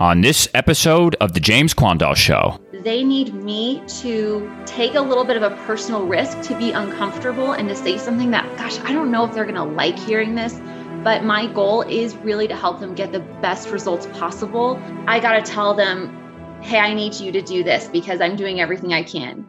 [0.00, 5.24] On this episode of The James Quandall Show, they need me to take a little
[5.24, 8.92] bit of a personal risk to be uncomfortable and to say something that, gosh, I
[8.92, 10.54] don't know if they're going to like hearing this,
[11.02, 14.80] but my goal is really to help them get the best results possible.
[15.08, 18.60] I got to tell them, hey, I need you to do this because I'm doing
[18.60, 19.44] everything I can.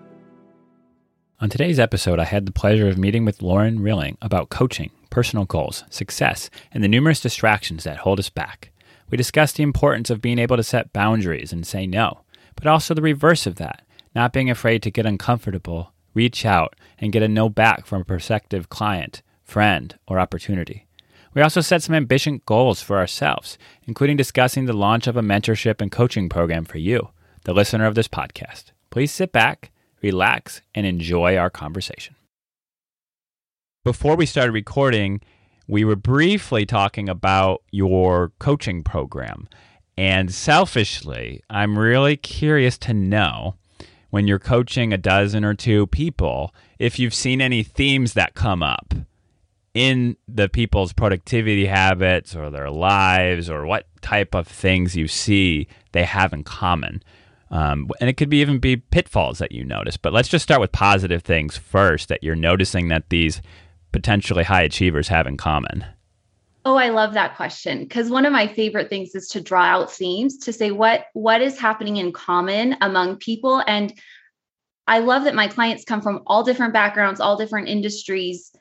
[1.39, 5.45] On today's episode, I had the pleasure of meeting with Lauren Rilling about coaching, personal
[5.45, 8.71] goals, success, and the numerous distractions that hold us back.
[9.09, 12.21] We discussed the importance of being able to set boundaries and say no,
[12.55, 17.11] but also the reverse of that, not being afraid to get uncomfortable, reach out, and
[17.11, 20.85] get a no back from a prospective client, friend, or opportunity.
[21.33, 25.81] We also set some ambitious goals for ourselves, including discussing the launch of a mentorship
[25.81, 27.09] and coaching program for you,
[27.45, 28.71] the listener of this podcast.
[28.89, 32.15] Please sit back, relax, and enjoy our conversation.
[33.83, 35.21] Before we started recording,
[35.69, 39.47] we were briefly talking about your coaching program.
[39.95, 43.53] And selfishly, I'm really curious to know
[44.09, 48.63] when you're coaching a dozen or two people if you've seen any themes that come
[48.63, 48.95] up
[49.75, 55.67] in the people's productivity habits or their lives or what type of things you see
[55.91, 57.03] they have in common.
[57.51, 59.97] Um, and it could be even be pitfalls that you notice.
[59.97, 63.39] But let's just start with positive things first that you're noticing that these
[63.91, 65.85] potentially high achievers have in common?
[66.65, 69.91] Oh, I love that question because one of my favorite things is to draw out
[69.91, 73.93] themes to say what what is happening in common among people and
[74.85, 78.51] I love that my clients come from all different backgrounds, all different industries,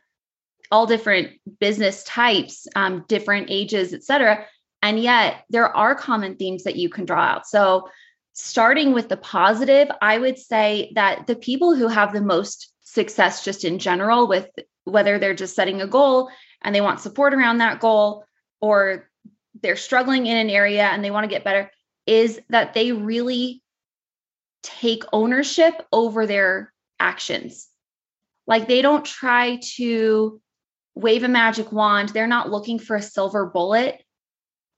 [0.71, 4.45] all different business types, um, different ages, etc.
[4.83, 7.47] And yet there are common themes that you can draw out.
[7.47, 7.89] So
[8.35, 13.43] starting with the positive, I would say that the people who have the most success
[13.43, 14.49] just in general with
[14.89, 16.31] whether they're just setting a goal
[16.63, 18.25] and they want support around that goal
[18.61, 19.09] or
[19.63, 21.71] they're struggling in an area and they want to get better
[22.07, 23.63] is that they really
[24.63, 27.69] take ownership over their actions.
[28.47, 30.41] Like they don't try to
[30.95, 34.03] wave a magic wand, they're not looking for a silver bullet.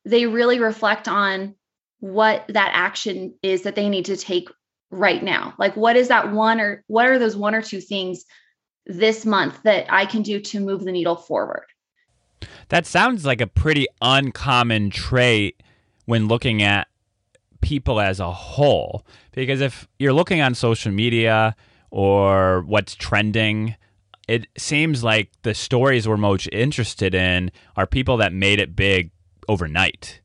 [0.05, 1.55] They really reflect on
[2.01, 4.49] what that action is that they need to take
[4.91, 5.55] right now.
[5.59, 8.25] Like what is that one or what are those one or two things
[8.91, 11.67] this month that I can do to move the needle forward.
[12.69, 15.63] That sounds like a pretty uncommon trait
[16.07, 16.89] when looking at
[17.61, 19.07] people as a whole.
[19.33, 21.55] Because if you're looking on social media
[21.91, 23.77] or what's trending,
[24.29, 29.11] it seems like the stories we're most interested in are people that made it big
[29.49, 30.21] overnight,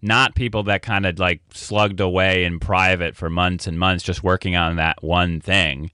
[0.00, 4.22] not people that kind of like slugged away in private for months and months just
[4.22, 5.90] working on that one thing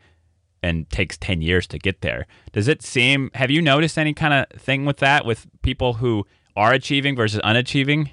[0.62, 2.26] and takes 10 years to get there.
[2.52, 6.26] Does it seem, have you noticed any kind of thing with that with people who
[6.56, 8.10] are achieving versus unachieving?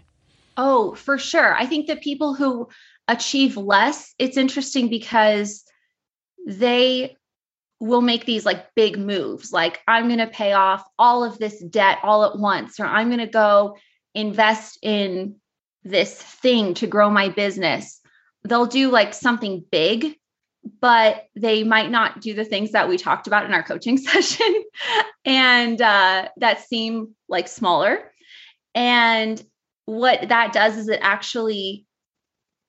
[0.58, 1.56] Oh, for sure.
[1.56, 2.70] I think that people who
[3.08, 5.64] achieve less, it's interesting because
[6.46, 7.16] they
[7.80, 11.60] will make these like big moves like i'm going to pay off all of this
[11.66, 13.76] debt all at once or i'm going to go
[14.14, 15.36] invest in
[15.84, 18.00] this thing to grow my business
[18.46, 20.16] they'll do like something big
[20.81, 24.64] but they might not do the things that we talked about in our coaching session
[25.24, 28.12] and uh, that seem like smaller.
[28.74, 29.42] And
[29.86, 31.86] what that does is it actually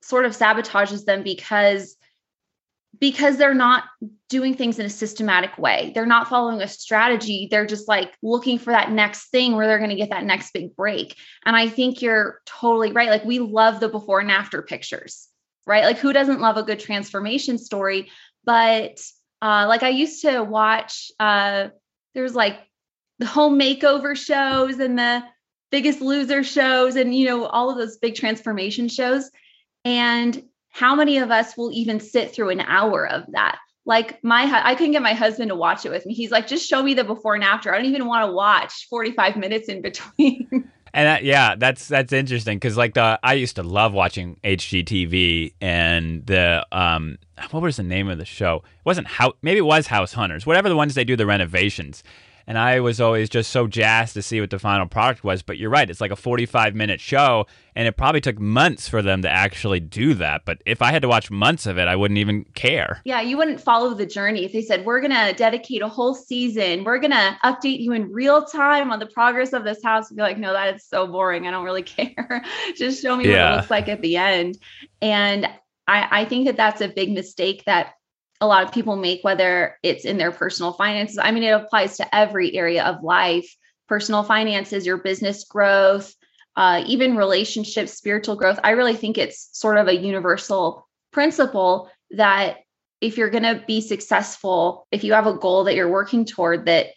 [0.02, 1.96] sort of sabotages them because
[2.98, 3.84] because they're not
[4.30, 5.92] doing things in a systematic way.
[5.94, 7.46] They're not following a strategy.
[7.50, 10.52] They're just like looking for that next thing where they're going to get that next
[10.52, 11.14] big break.
[11.44, 13.10] And I think you're totally right.
[13.10, 15.28] Like we love the before and after pictures
[15.66, 15.84] right?
[15.84, 18.10] Like who doesn't love a good transformation story?
[18.44, 19.00] But
[19.42, 21.68] uh, like I used to watch, uh,
[22.14, 22.58] there's like
[23.18, 25.22] the home makeover shows and the
[25.70, 29.30] biggest loser shows and you know all of those big transformation shows.
[29.84, 33.58] And how many of us will even sit through an hour of that?
[33.84, 36.14] Like my i couldn't get my husband to watch it with me.
[36.14, 37.72] He's like just show me the before and after.
[37.72, 42.10] I don't even want to watch 45 minutes in between And that, yeah, that's that's
[42.14, 47.18] interesting because like the I used to love watching HGTV and the um
[47.50, 48.62] what was the name of the show?
[48.64, 52.02] It wasn't how maybe it was House Hunters, whatever the ones they do the renovations
[52.46, 55.42] and I was always just so jazzed to see what the final product was.
[55.42, 59.02] But you're right; it's like a 45 minute show, and it probably took months for
[59.02, 60.44] them to actually do that.
[60.44, 63.00] But if I had to watch months of it, I wouldn't even care.
[63.04, 66.84] Yeah, you wouldn't follow the journey if they said we're gonna dedicate a whole season,
[66.84, 70.10] we're gonna update you in real time on the progress of this house.
[70.10, 71.46] You'd be like, no, that is so boring.
[71.46, 72.44] I don't really care.
[72.76, 73.44] just show me yeah.
[73.44, 74.58] what it looks like at the end.
[75.02, 75.46] And
[75.88, 77.94] I, I think that that's a big mistake that
[78.40, 81.18] a lot of people make, whether it's in their personal finances.
[81.18, 83.54] I mean, it applies to every area of life
[83.88, 86.12] personal finances, your business growth,
[86.56, 88.58] uh, even relationships, spiritual growth.
[88.64, 92.58] I really think it's sort of a universal principle that
[93.00, 96.66] if you're going to be successful, if you have a goal that you're working toward,
[96.66, 96.88] that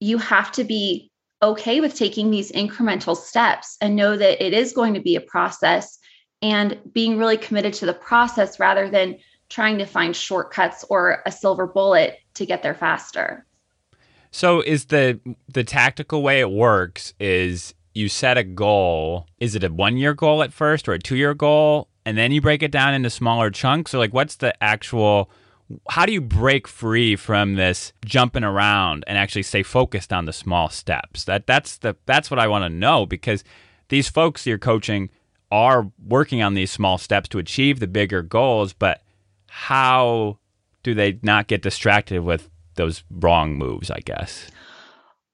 [0.00, 1.10] you have to be
[1.42, 5.20] okay with taking these incremental steps and know that it is going to be a
[5.20, 5.98] process
[6.42, 9.16] and being really committed to the process rather than
[9.48, 13.46] trying to find shortcuts or a silver bullet to get there faster.
[14.30, 19.26] So is the the tactical way it works is you set a goal.
[19.40, 22.62] Is it a 1-year goal at first or a 2-year goal and then you break
[22.62, 25.30] it down into smaller chunks or like what's the actual
[25.88, 30.32] how do you break free from this jumping around and actually stay focused on the
[30.32, 31.24] small steps?
[31.24, 33.42] That that's the that's what I want to know because
[33.88, 35.10] these folks you're coaching
[35.50, 39.02] are working on these small steps to achieve the bigger goals, but
[39.56, 40.38] how
[40.82, 44.50] do they not get distracted with those wrong moves, I guess?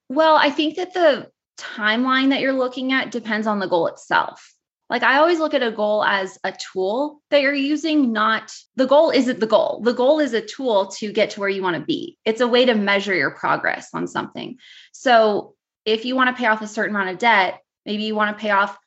[0.09, 1.29] Well, I think that the
[1.59, 4.55] timeline that you're looking at depends on the goal itself.
[4.89, 8.87] Like I always look at a goal as a tool that you're using, not the
[8.87, 9.81] goal isn't the goal.
[9.83, 12.17] The goal is a tool to get to where you want to be.
[12.25, 14.57] It's a way to measure your progress on something.
[14.93, 18.37] So if you want to pay off a certain amount of debt, maybe you want
[18.37, 18.79] to pay off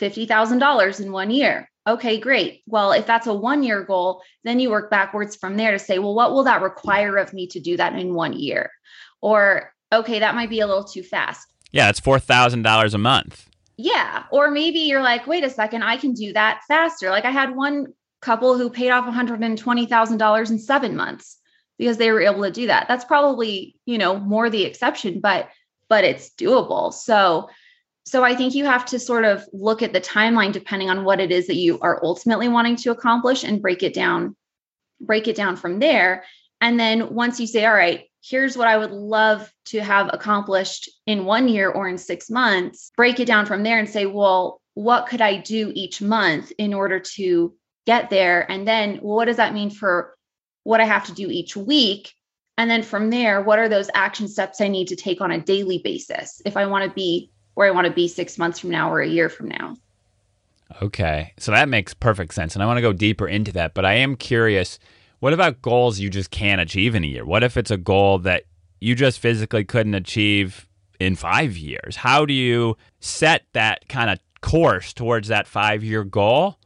[0.00, 1.68] $50,000 in one year.
[1.86, 2.62] Okay, great.
[2.66, 5.98] Well, if that's a one year goal, then you work backwards from there to say,
[5.98, 8.70] well, what will that require of me to do that in one year?
[9.20, 11.48] Or, okay, that might be a little too fast.
[11.72, 13.48] Yeah, it's $4,000 a month.
[13.76, 14.24] Yeah.
[14.30, 17.10] Or maybe you're like, wait a second, I can do that faster.
[17.10, 17.88] Like I had one
[18.20, 21.38] couple who paid off $120,000 in seven months
[21.78, 22.86] because they were able to do that.
[22.86, 25.48] That's probably, you know, more the exception, but
[25.88, 26.92] but it's doable.
[26.92, 27.50] So
[28.04, 31.20] so I think you have to sort of look at the timeline depending on what
[31.20, 34.36] it is that you are ultimately wanting to accomplish and break it down
[35.02, 36.24] break it down from there.
[36.60, 40.88] And then once you say, all right, here's what I would love to have accomplished
[41.06, 44.60] in one year or in six months, break it down from there and say, well,
[44.74, 47.52] what could I do each month in order to
[47.84, 48.50] get there?
[48.50, 50.16] And then well, what does that mean for
[50.62, 52.12] what I have to do each week?
[52.56, 55.40] And then from there, what are those action steps I need to take on a
[55.40, 58.70] daily basis if I want to be where I want to be six months from
[58.70, 59.76] now or a year from now?
[60.80, 61.32] Okay.
[61.38, 62.54] So that makes perfect sense.
[62.54, 63.74] And I want to go deeper into that.
[63.74, 64.78] But I am curious
[65.22, 67.24] what about goals you just can't achieve in a year?
[67.24, 68.42] What if it's a goal that
[68.80, 70.66] you just physically couldn't achieve
[70.98, 71.94] in five years?
[71.94, 76.58] How do you set that kind of course towards that five year goal?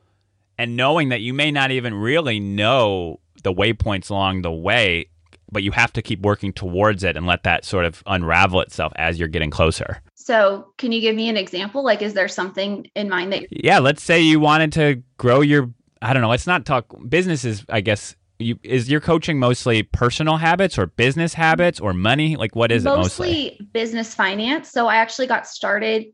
[0.57, 5.11] And knowing that you may not even really know the waypoints along the way,
[5.51, 8.93] but you have to keep working towards it and let that sort of unravel itself
[8.97, 10.03] as you're getting closer.
[10.15, 11.85] So, can you give me an example?
[11.85, 13.47] Like, is there something in mind that?
[13.51, 15.71] Yeah, let's say you wanted to grow your.
[16.03, 16.29] I don't know.
[16.29, 17.65] Let's not talk businesses.
[17.69, 22.37] I guess you is your coaching mostly personal habits or business habits or money?
[22.37, 23.69] Like what is mostly it mostly?
[23.73, 24.71] business finance.
[24.71, 26.07] So I actually got started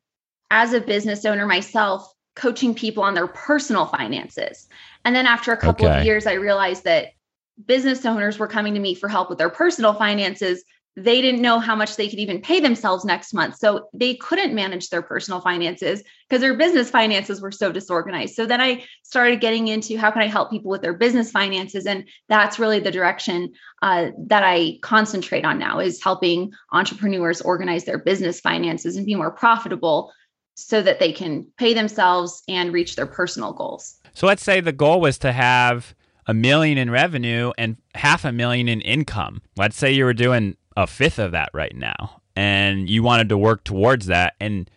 [0.51, 4.69] as a business owner myself coaching people on their personal finances.
[5.05, 6.01] And then after a couple okay.
[6.01, 7.09] of years I realized that
[7.67, 10.65] business owners were coming to me for help with their personal finances
[10.97, 13.57] they didn't know how much they could even pay themselves next month.
[13.57, 18.35] So they couldn't manage their personal finances because their business finances were so disorganized.
[18.35, 21.87] So then I started getting into how can I help people with their business finances?
[21.87, 27.85] And that's really the direction uh, that I concentrate on now is helping entrepreneurs organize
[27.85, 30.13] their business finances and be more profitable
[30.57, 33.99] so that they can pay themselves and reach their personal goals.
[34.13, 35.95] So let's say the goal was to have
[36.27, 39.43] a million in revenue and half a million in income.
[39.57, 43.39] Let's say you were doing a fifth of that right now and you wanted to
[43.39, 44.71] work towards that and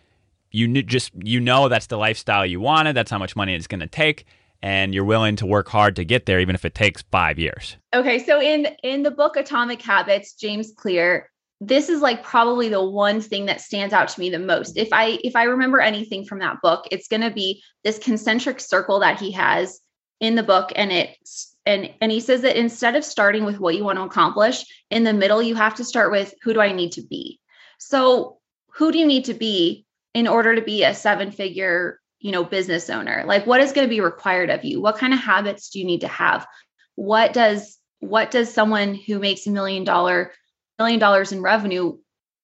[0.50, 3.66] you knew just you know that's the lifestyle you wanted that's how much money it's
[3.66, 4.26] going to take
[4.62, 7.76] and you're willing to work hard to get there even if it takes 5 years
[7.94, 11.30] okay so in in the book atomic habits james clear
[11.60, 14.88] this is like probably the one thing that stands out to me the most if
[14.92, 19.00] i if i remember anything from that book it's going to be this concentric circle
[19.00, 19.80] that he has
[20.20, 23.74] in the book and it's and and he says that instead of starting with what
[23.74, 26.72] you want to accomplish in the middle you have to start with who do i
[26.72, 27.40] need to be?
[27.78, 28.38] So
[28.74, 32.44] who do you need to be in order to be a seven figure you know
[32.44, 33.24] business owner?
[33.26, 34.80] Like what is going to be required of you?
[34.80, 36.46] What kind of habits do you need to have?
[36.94, 40.32] What does what does someone who makes a million dollar
[40.78, 41.98] million dollars in revenue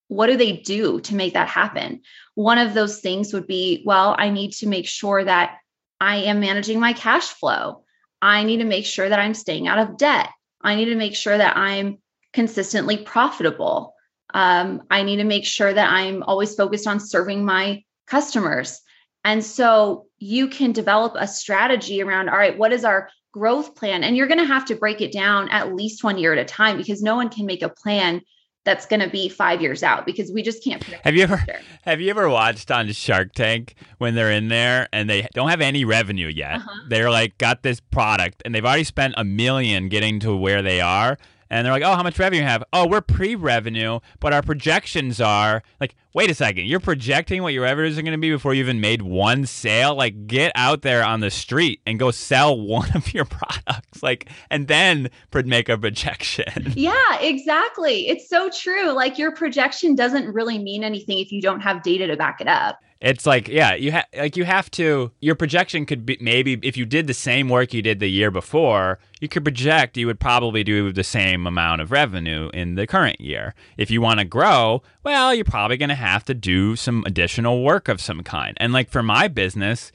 [0.08, 2.02] what do they do to make that happen?
[2.34, 5.56] One of those things would be well i need to make sure that
[6.02, 7.82] i am managing my cash flow
[8.22, 10.30] I need to make sure that I'm staying out of debt.
[10.62, 11.98] I need to make sure that I'm
[12.32, 13.94] consistently profitable.
[14.32, 18.80] Um, I need to make sure that I'm always focused on serving my customers.
[19.24, 24.04] And so you can develop a strategy around all right, what is our growth plan?
[24.04, 26.44] And you're going to have to break it down at least one year at a
[26.44, 28.22] time because no one can make a plan
[28.64, 30.82] that's going to be five years out because we just can't.
[30.82, 31.44] Have you ever
[31.82, 35.60] have you ever watched on Shark Tank when they're in there and they don't have
[35.60, 36.56] any revenue yet?
[36.56, 36.80] Uh-huh.
[36.88, 40.80] They're like got this product and they've already spent a million getting to where they
[40.80, 41.18] are,
[41.52, 42.64] and they're like, "Oh, how much revenue you have?
[42.72, 47.62] Oh, we're pre-revenue, but our projections are like, wait a second, you're projecting what your
[47.62, 49.94] revenues are going to be before you even made one sale?
[49.94, 54.28] Like, get out there on the street and go sell one of your products, like,
[54.50, 55.10] and then
[55.44, 58.08] make a projection." Yeah, exactly.
[58.08, 58.92] It's so true.
[58.92, 62.48] Like, your projection doesn't really mean anything if you don't have data to back it
[62.48, 62.78] up.
[63.02, 65.10] It's like, yeah, you have like you have to.
[65.20, 68.30] Your projection could be maybe if you did the same work you did the year
[68.30, 72.86] before, you could project you would probably do the same amount of revenue in the
[72.86, 73.56] current year.
[73.76, 77.64] If you want to grow, well, you're probably going to have to do some additional
[77.64, 78.56] work of some kind.
[78.60, 79.90] And like for my business,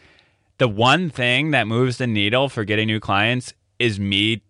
[0.57, 4.41] the one thing that moves the needle for getting new clients is me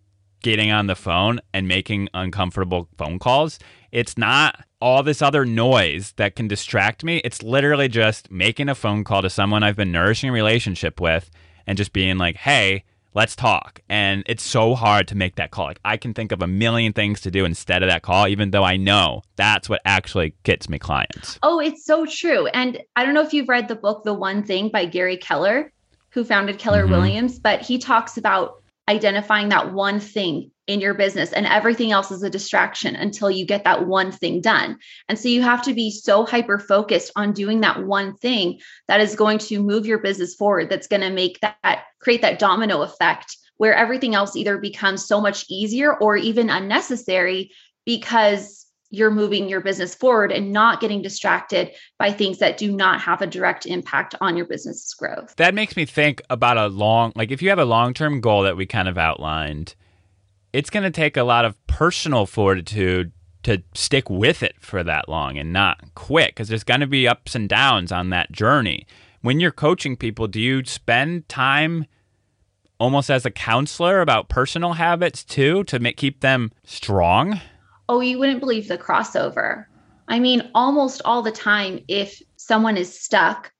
[0.42, 3.60] getting on the phone and making uncomfortable phone calls.
[3.92, 7.18] It's not all this other noise that can distract me.
[7.24, 11.30] It's literally just making a phone call to someone I've been nourishing a relationship with
[11.66, 13.80] and just being like, hey, let's talk.
[13.88, 15.66] And it's so hard to make that call.
[15.66, 18.50] Like I can think of a million things to do instead of that call, even
[18.50, 21.38] though I know that's what actually gets me clients.
[21.42, 22.46] Oh, it's so true.
[22.48, 25.72] And I don't know if you've read the book, The One Thing by Gary Keller,
[26.10, 26.92] who founded Keller mm-hmm.
[26.92, 32.10] Williams, but he talks about identifying that one thing in your business and everything else
[32.10, 34.78] is a distraction until you get that one thing done.
[35.08, 39.00] And so you have to be so hyper focused on doing that one thing that
[39.00, 42.82] is going to move your business forward that's going to make that create that domino
[42.82, 47.50] effect where everything else either becomes so much easier or even unnecessary
[47.84, 53.00] because you're moving your business forward and not getting distracted by things that do not
[53.00, 55.34] have a direct impact on your business's growth.
[55.36, 58.56] That makes me think about a long like if you have a long-term goal that
[58.56, 59.74] we kind of outlined,
[60.52, 63.12] it's going to take a lot of personal fortitude
[63.42, 67.06] to stick with it for that long and not quit because there's going to be
[67.06, 68.86] ups and downs on that journey.
[69.20, 71.86] When you're coaching people, do you spend time
[72.78, 77.40] almost as a counselor about personal habits too to make, keep them strong?
[77.88, 79.66] Oh, you wouldn't believe the crossover.
[80.08, 83.52] I mean, almost all the time, if someone is stuck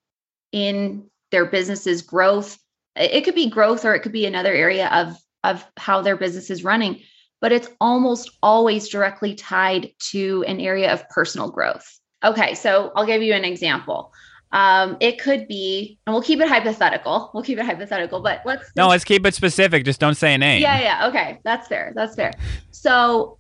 [0.53, 2.59] in their business's growth,
[2.97, 6.51] it could be growth or it could be another area of of how their business
[6.51, 7.01] is running,
[7.41, 11.99] but it's almost always directly tied to an area of personal growth.
[12.25, 14.13] Okay, so I'll give you an example.
[14.51, 17.31] Um, it could be, and we'll keep it hypothetical.
[17.35, 19.85] We'll keep it hypothetical, but let's no, let's keep it specific.
[19.85, 20.63] Just don't say a name.
[20.63, 21.09] Yeah, yeah.
[21.09, 21.93] Okay, that's fair.
[21.95, 22.33] That's fair.
[22.71, 23.39] So,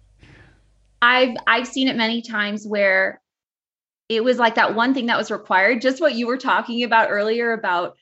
[1.00, 3.20] I've I've seen it many times where
[4.08, 5.80] it was like that one thing that was required.
[5.80, 7.96] Just what you were talking about earlier about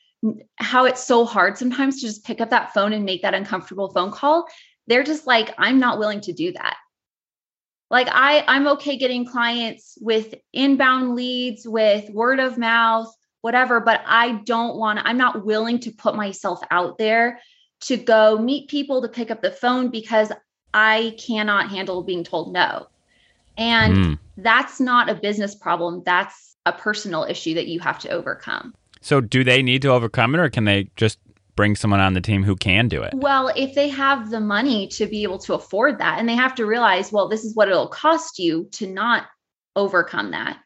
[0.55, 3.89] how it's so hard sometimes to just pick up that phone and make that uncomfortable
[3.89, 4.47] phone call
[4.87, 6.77] they're just like i'm not willing to do that.
[7.89, 14.01] Like i i'm okay getting clients with inbound leads with word of mouth whatever but
[14.05, 17.39] i don't want i'm not willing to put myself out there
[17.81, 20.31] to go meet people to pick up the phone because
[20.73, 22.87] i cannot handle being told no.
[23.59, 24.19] And mm.
[24.37, 29.21] that's not a business problem that's a personal issue that you have to overcome so,
[29.21, 31.19] do they need to overcome it, or can they just
[31.55, 33.13] bring someone on the team who can do it?
[33.15, 36.55] Well, if they have the money to be able to afford that, and they have
[36.55, 39.25] to realize, well, this is what it'll cost you to not
[39.75, 40.59] overcome that.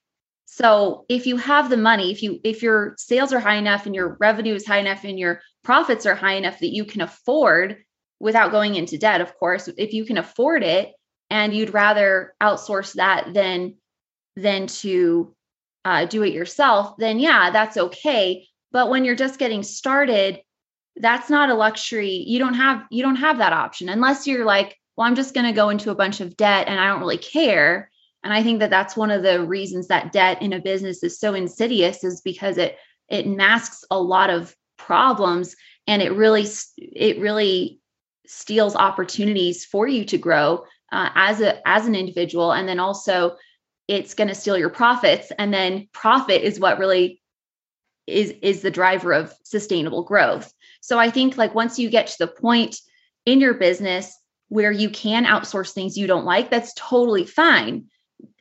[0.45, 3.95] So, if you have the money, if you if your sales are high enough and
[3.95, 7.77] your revenue is high enough and your profits are high enough that you can afford
[8.19, 10.91] without going into debt, of course, if you can afford it
[11.29, 13.75] and you'd rather outsource that than
[14.35, 15.33] than to
[15.85, 18.47] uh, do it yourself, then yeah, that's okay.
[18.71, 20.41] But when you're just getting started,
[20.95, 22.23] that's not a luxury.
[22.27, 25.47] You don't have you don't have that option unless you're like, well, I'm just going
[25.47, 27.89] to go into a bunch of debt and I don't really care.
[28.23, 31.19] And I think that that's one of the reasons that debt in a business is
[31.19, 32.77] so insidious is because it
[33.09, 35.55] it masks a lot of problems
[35.87, 36.45] and it really
[36.77, 37.79] it really
[38.25, 43.35] steals opportunities for you to grow uh, as a as an individual and then also
[43.91, 47.21] it's going to steal your profits and then profit is what really
[48.07, 50.51] is is the driver of sustainable growth.
[50.79, 52.77] So i think like once you get to the point
[53.25, 54.17] in your business
[54.47, 57.85] where you can outsource things you don't like that's totally fine.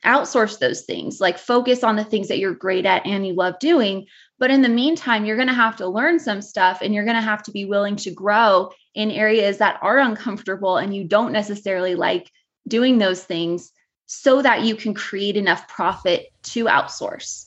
[0.04, 3.59] Outsource those things like focus on the things that you're great at and you love
[3.59, 4.07] doing.
[4.38, 7.16] But in the meantime you're going to have to learn some stuff and you're going
[7.16, 11.33] to have to be willing to grow in areas that are uncomfortable and you don't
[11.33, 12.30] necessarily like
[12.69, 13.73] doing those things
[14.12, 17.47] so that you can create enough profit to outsource?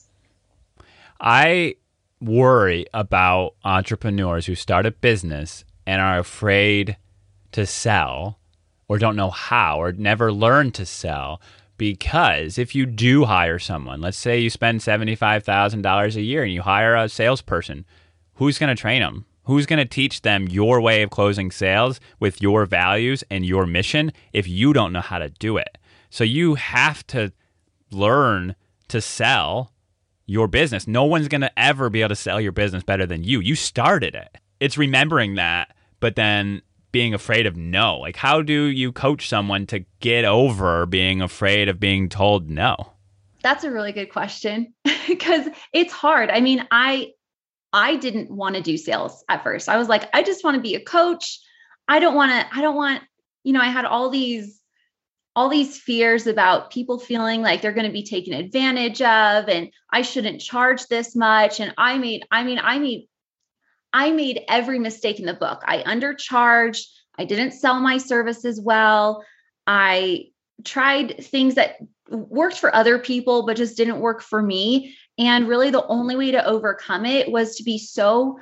[1.20, 1.76] I
[2.22, 6.96] worry about entrepreneurs who start a business and are afraid
[7.52, 8.38] to sell
[8.88, 11.38] or don't know how or never learn to sell
[11.76, 16.62] because if you do hire someone, let's say you spend $75,000 a year and you
[16.62, 17.84] hire a salesperson,
[18.36, 19.26] who's going to train them?
[19.42, 23.66] Who's going to teach them your way of closing sales with your values and your
[23.66, 25.76] mission if you don't know how to do it?
[26.14, 27.32] So you have to
[27.90, 28.54] learn
[28.86, 29.72] to sell
[30.26, 30.86] your business.
[30.86, 33.40] No one's going to ever be able to sell your business better than you.
[33.40, 34.38] You started it.
[34.60, 37.98] It's remembering that, but then being afraid of no.
[37.98, 42.92] Like, how do you coach someone to get over being afraid of being told no?
[43.42, 44.72] That's a really good question
[45.08, 46.30] because it's hard.
[46.30, 47.10] I mean, I
[47.72, 49.68] I didn't want to do sales at first.
[49.68, 51.40] I was like, I just want to be a coach.
[51.88, 53.02] I don't want to, I don't want,
[53.42, 54.60] you know, I had all these
[55.36, 59.70] all these fears about people feeling like they're going to be taken advantage of and
[59.90, 63.08] I shouldn't charge this much and I made I mean I made
[63.92, 65.62] I made every mistake in the book.
[65.64, 66.82] I undercharged,
[67.16, 69.24] I didn't sell my services well.
[69.66, 70.26] I
[70.64, 71.76] tried things that
[72.10, 76.32] worked for other people but just didn't work for me and really the only way
[76.32, 78.38] to overcome it was to be so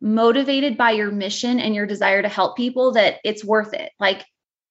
[0.00, 3.92] motivated by your mission and your desire to help people that it's worth it.
[4.00, 4.24] Like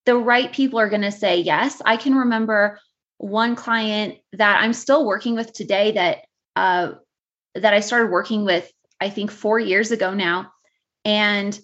[0.09, 1.83] the right people are going to say yes.
[1.85, 2.79] I can remember
[3.19, 6.25] one client that I'm still working with today that
[6.55, 6.93] uh,
[7.53, 10.51] that I started working with I think 4 years ago now
[11.05, 11.57] and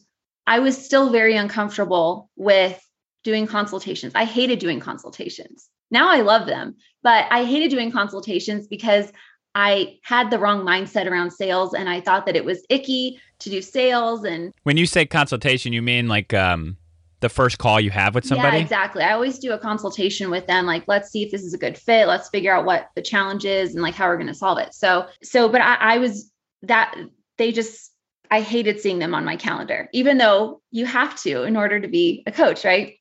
[0.46, 2.80] I was still very uncomfortable with
[3.24, 4.14] doing consultations.
[4.14, 5.68] I hated doing consultations.
[5.90, 9.12] Now I love them, but I hated doing consultations because
[9.56, 13.50] I had the wrong mindset around sales and I thought that it was icky to
[13.50, 16.78] do sales and When you say consultation, you mean like um
[17.26, 18.58] the first call you have with somebody?
[18.58, 19.02] Yeah, exactly.
[19.02, 20.68] I always do a consultation with them.
[20.68, 22.08] Like, let's see if this is a good fit.
[22.08, 24.76] Let's figure out what the challenge is and like how we're going to solve it.
[24.76, 26.96] So, so, but I, I was that
[27.38, 27.92] they just,
[28.30, 31.88] I hated seeing them on my calendar, even though you have to in order to
[31.88, 32.94] be a coach, right?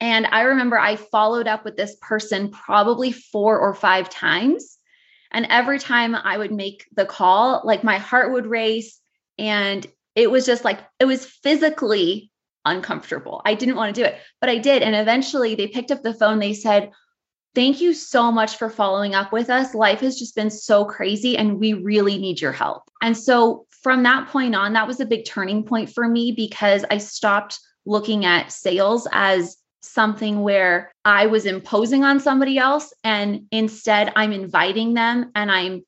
[0.00, 4.78] And I remember I followed up with this person probably four or five times.
[5.30, 9.00] And every time I would make the call, like my heart would race.
[9.38, 12.30] And it was just like, it was physically
[12.64, 13.42] uncomfortable.
[13.44, 14.82] I didn't want to do it, but I did.
[14.82, 16.38] And eventually they picked up the phone.
[16.38, 16.90] They said,
[17.54, 19.74] Thank you so much for following up with us.
[19.74, 22.82] Life has just been so crazy and we really need your help.
[23.02, 26.84] And so from that point on, that was a big turning point for me because
[26.90, 33.46] I stopped looking at sales as something where I was imposing on somebody else and
[33.50, 35.84] instead I'm inviting them and I'm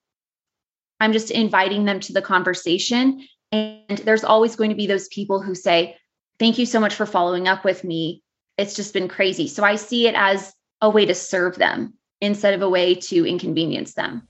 [0.99, 5.43] I'm just inviting them to the conversation and there's always going to be those people
[5.43, 5.97] who say
[6.41, 8.23] Thank you so much for following up with me.
[8.57, 9.47] It's just been crazy.
[9.47, 13.29] So I see it as a way to serve them instead of a way to
[13.29, 14.27] inconvenience them.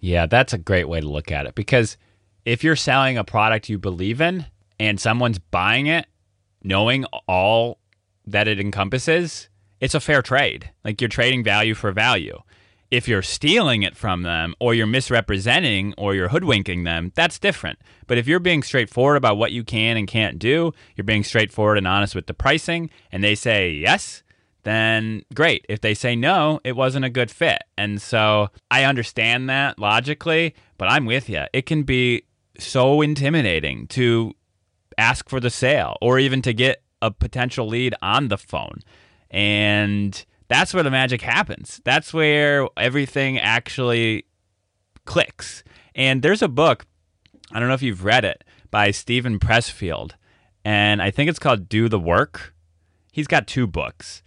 [0.00, 1.98] Yeah, that's a great way to look at it because
[2.46, 4.46] if you're selling a product you believe in
[4.80, 6.06] and someone's buying it,
[6.64, 7.78] knowing all
[8.26, 10.70] that it encompasses, it's a fair trade.
[10.82, 12.38] Like you're trading value for value
[12.92, 17.78] if you're stealing it from them or you're misrepresenting or you're hoodwinking them, that's different.
[18.06, 21.78] But if you're being straightforward about what you can and can't do, you're being straightforward
[21.78, 24.22] and honest with the pricing, and they say yes,
[24.64, 25.64] then great.
[25.70, 27.62] If they say no, it wasn't a good fit.
[27.78, 31.44] And so I understand that logically, but I'm with you.
[31.54, 32.24] It can be
[32.58, 34.34] so intimidating to
[34.98, 38.80] ask for the sale or even to get a potential lead on the phone.
[39.30, 40.22] And
[40.52, 41.80] that's where the magic happens.
[41.82, 44.26] That's where everything actually
[45.06, 45.64] clicks.
[45.94, 46.86] And there's a book,
[47.52, 50.12] I don't know if you've read it, by Steven Pressfield,
[50.62, 52.54] and I think it's called Do the Work.
[53.12, 54.22] He's got two books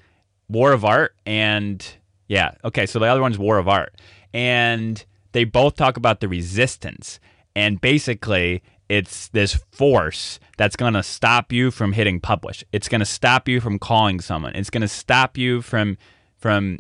[0.50, 1.86] War of Art and,
[2.28, 3.96] yeah, okay, so the other one's War of Art.
[4.34, 7.20] And they both talk about the resistance.
[7.56, 12.64] And basically, it's this force that's going to stop you from hitting publish.
[12.72, 14.56] It's going to stop you from calling someone.
[14.56, 15.98] It's going to stop you from
[16.46, 16.78] from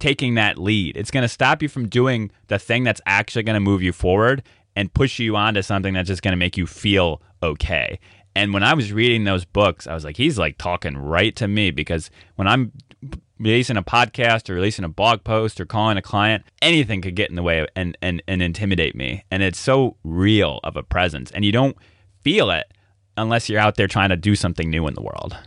[0.00, 0.96] taking that lead.
[0.96, 3.92] It's going to stop you from doing the thing that's actually going to move you
[3.92, 4.42] forward
[4.74, 8.00] and push you onto something that's just going to make you feel okay.
[8.34, 11.46] And when I was reading those books, I was like, he's like talking right to
[11.46, 12.72] me because when I'm
[13.38, 17.30] releasing a podcast or releasing a blog post or calling a client, anything could get
[17.30, 19.22] in the way and, and, and intimidate me.
[19.30, 21.30] And it's so real of a presence.
[21.30, 21.76] And you don't
[22.22, 22.66] feel it
[23.16, 25.38] unless you're out there trying to do something new in the world.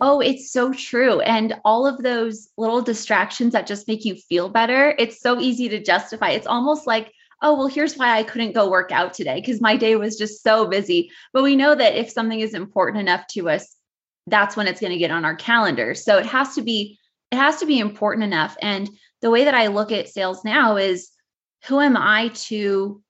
[0.00, 1.20] Oh, it's so true.
[1.20, 5.68] And all of those little distractions that just make you feel better, it's so easy
[5.70, 6.30] to justify.
[6.30, 9.76] It's almost like, oh, well, here's why I couldn't go work out today because my
[9.76, 11.10] day was just so busy.
[11.32, 13.74] But we know that if something is important enough to us,
[14.26, 15.94] that's when it's going to get on our calendar.
[15.94, 16.98] So it has to be
[17.32, 18.56] it has to be important enough.
[18.62, 18.88] And
[19.20, 21.10] the way that I look at sales now is
[21.66, 23.02] who am I to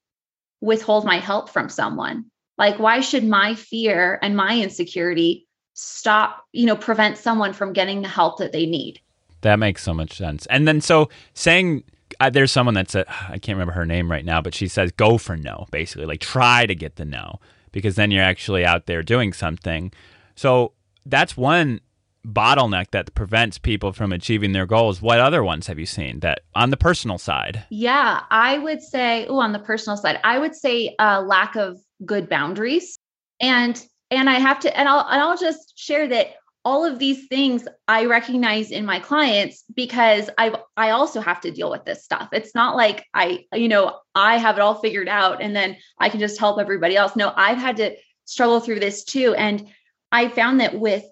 [0.61, 2.27] withhold my help from someone?
[2.57, 5.46] Like why should my fear and my insecurity
[5.77, 8.99] stop, you know, prevent someone from getting the help that they need.
[9.43, 10.47] That makes so much sense.
[10.47, 11.85] And then so saying
[12.19, 14.91] uh, there's someone that's a, I can't remember her name right now, but she says
[14.91, 17.39] go for no, basically like try to get the no
[17.73, 19.93] because then you're actually out there doing something.
[20.35, 20.73] So
[21.05, 21.81] that's one
[22.27, 25.03] bottleneck that prevents people from achieving their goals.
[25.03, 27.65] What other ones have you seen that on the personal side?
[27.69, 31.79] Yeah, I would say, oh, on the personal side, I would say a lack of
[32.05, 32.99] good boundaries.
[33.41, 33.81] And
[34.11, 37.69] and I have to and I'll and I'll just share that all of these things
[37.87, 42.29] I recognize in my clients because I I also have to deal with this stuff.
[42.33, 46.09] It's not like I you know I have it all figured out and then I
[46.09, 47.17] can just help everybody else.
[47.17, 49.69] No, I've had to struggle through this too and
[50.11, 51.05] I found that with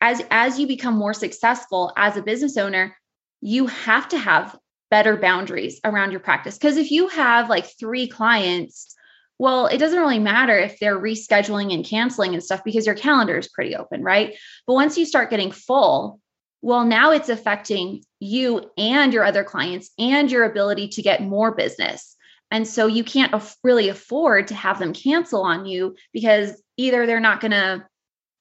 [0.00, 2.96] as as you become more successful as a business owner,
[3.40, 4.56] you have to have
[4.90, 8.96] better boundaries around your practice because if you have like 3 clients
[9.38, 13.38] well, it doesn't really matter if they're rescheduling and canceling and stuff because your calendar
[13.38, 14.36] is pretty open, right?
[14.66, 16.20] But once you start getting full,
[16.60, 21.54] well, now it's affecting you and your other clients and your ability to get more
[21.54, 22.16] business.
[22.50, 27.20] And so you can't really afford to have them cancel on you because either they're
[27.20, 27.86] not going to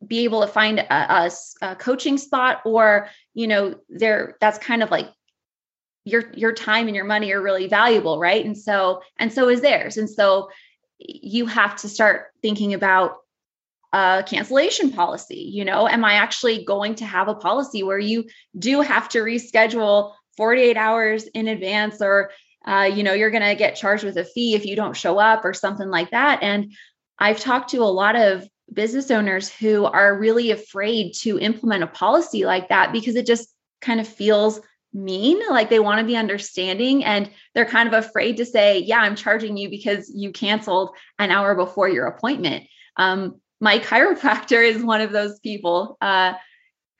[0.05, 1.31] be able to find a, a,
[1.61, 5.09] a, coaching spot or you know they're that's kind of like
[6.05, 9.61] your your time and your money are really valuable right and so and so is
[9.61, 10.49] theirs and so
[10.99, 13.17] you have to start thinking about
[13.93, 15.49] a cancellation policy.
[15.51, 18.25] You know, am I actually going to have a policy where you
[18.57, 22.31] do have to reschedule 48 hours in advance or
[22.65, 25.17] uh, you know you're going to get charged with a fee if you don't show
[25.17, 26.73] up or something like that and
[27.17, 31.87] i've talked to a lot of business owners who are really afraid to implement a
[31.87, 33.49] policy like that because it just
[33.81, 34.59] kind of feels
[34.93, 38.99] mean like they want to be understanding and they're kind of afraid to say yeah
[38.99, 42.63] i'm charging you because you canceled an hour before your appointment.
[42.95, 45.97] Um, my chiropractor is one of those people.
[46.01, 46.33] Uh,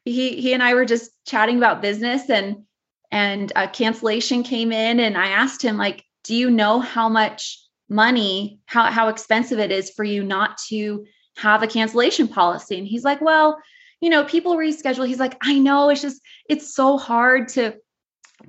[0.06, 2.64] he he and i were just chatting about business and
[3.12, 7.62] and a cancellation came in and i asked him like do you know how much
[7.90, 11.06] money how how expensive it is for you not to
[11.38, 12.78] have a cancellation policy?
[12.78, 13.62] And he's like well
[14.02, 15.08] you know people reschedule.
[15.08, 17.76] He's like i know it's just it's so hard to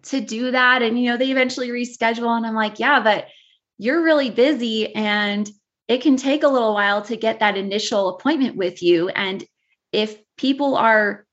[0.05, 0.83] to do that.
[0.83, 3.27] And you know they eventually reschedule and i'm like yeah but
[3.79, 5.49] you're really busy and
[5.87, 9.09] it can take a little while to get that initial appointment with you.
[9.09, 9.43] And
[9.93, 11.27] if people are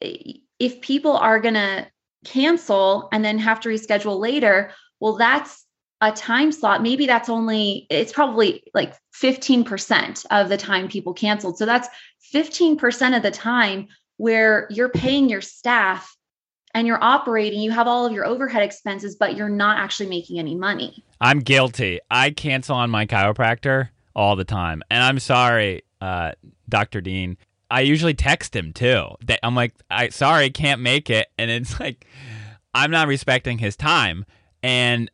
[0.00, 1.86] if people are going to
[2.24, 5.61] cancel and then have to reschedule later well that's
[6.02, 11.56] a time slot maybe that's only it's probably like 15% of the time people canceled
[11.56, 11.88] so that's
[12.34, 16.16] 15% of the time where you're paying your staff
[16.74, 20.38] and you're operating, you have all of your overhead expenses, but you're not actually making
[20.38, 21.04] any money.
[21.20, 22.00] I'm guilty.
[22.10, 24.82] I cancel on my chiropractor all the time.
[24.90, 26.32] And I'm sorry, uh,
[26.68, 27.00] Dr.
[27.00, 27.36] Dean.
[27.70, 29.06] I usually text him too.
[29.42, 31.28] I'm like, I sorry, can't make it.
[31.38, 32.06] And it's like,
[32.74, 34.24] I'm not respecting his time.
[34.62, 35.10] And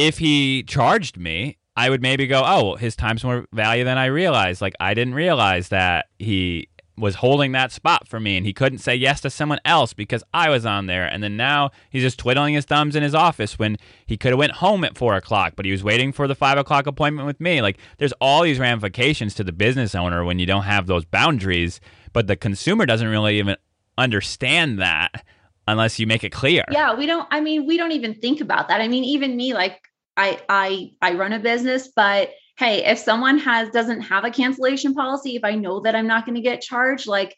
[0.00, 4.06] if he charged me, I would maybe go, oh, his time's more value than I
[4.06, 4.62] realized.
[4.62, 8.78] Like I didn't realize that he was holding that spot for me and he couldn't
[8.78, 11.06] say yes to someone else because I was on there.
[11.06, 14.38] And then now he's just twiddling his thumbs in his office when he could have
[14.38, 17.40] went home at four o'clock, but he was waiting for the five o'clock appointment with
[17.40, 17.60] me.
[17.60, 21.78] Like there's all these ramifications to the business owner when you don't have those boundaries,
[22.14, 23.56] but the consumer doesn't really even
[23.98, 25.24] understand that
[25.68, 26.64] unless you make it clear.
[26.70, 28.80] Yeah, we don't I mean, we don't even think about that.
[28.80, 33.38] I mean, even me like I I I run a business, but hey, if someone
[33.38, 36.60] has doesn't have a cancellation policy, if I know that I'm not going to get
[36.60, 37.36] charged, like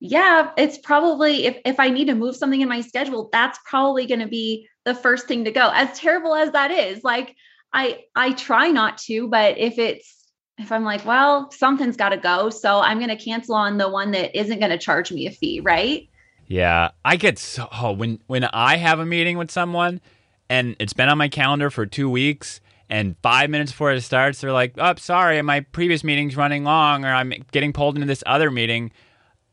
[0.00, 4.06] yeah, it's probably if if I need to move something in my schedule, that's probably
[4.06, 5.70] going to be the first thing to go.
[5.72, 7.34] As terrible as that is, like
[7.72, 10.14] I I try not to, but if it's
[10.58, 13.88] if I'm like, well, something's got to go, so I'm going to cancel on the
[13.88, 16.08] one that isn't going to charge me a fee, right?
[16.46, 20.00] Yeah, I get so oh, when when I have a meeting with someone
[20.48, 24.40] and it's been on my calendar for 2 weeks and five minutes before it starts,
[24.40, 28.24] they're like, "Oh, sorry, my previous meeting's running long, or I'm getting pulled into this
[28.26, 28.92] other meeting."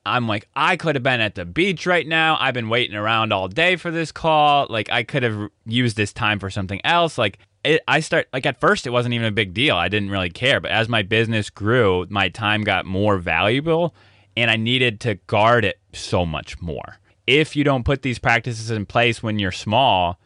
[0.08, 2.38] I'm like, I could have been at the beach right now.
[2.40, 4.68] I've been waiting around all day for this call.
[4.70, 7.18] Like, I could have used this time for something else.
[7.18, 9.76] Like, it, I start like at first it wasn't even a big deal.
[9.76, 13.96] I didn't really care, but as my business grew, my time got more valuable,
[14.38, 17.00] and I needed to guard it so much more.
[17.26, 20.20] If you don't put these practices in place when you're small,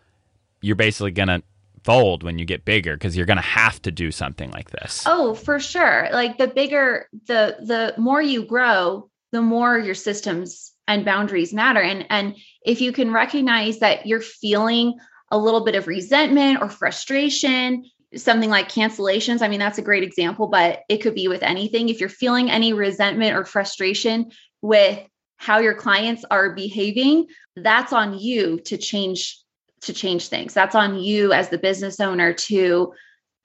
[0.62, 1.42] you're basically gonna
[1.84, 5.04] fold when you get bigger because you're going to have to do something like this.
[5.06, 6.10] Oh, for sure.
[6.12, 11.82] Like the bigger the the more you grow, the more your systems and boundaries matter
[11.82, 14.98] and and if you can recognize that you're feeling
[15.32, 20.04] a little bit of resentment or frustration, something like cancellations, I mean that's a great
[20.04, 21.90] example, but it could be with anything.
[21.90, 25.00] If you're feeling any resentment or frustration with
[25.38, 29.40] how your clients are behaving, that's on you to change
[29.82, 30.54] to change things.
[30.54, 32.94] That's on you as the business owner to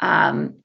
[0.01, 0.57] um,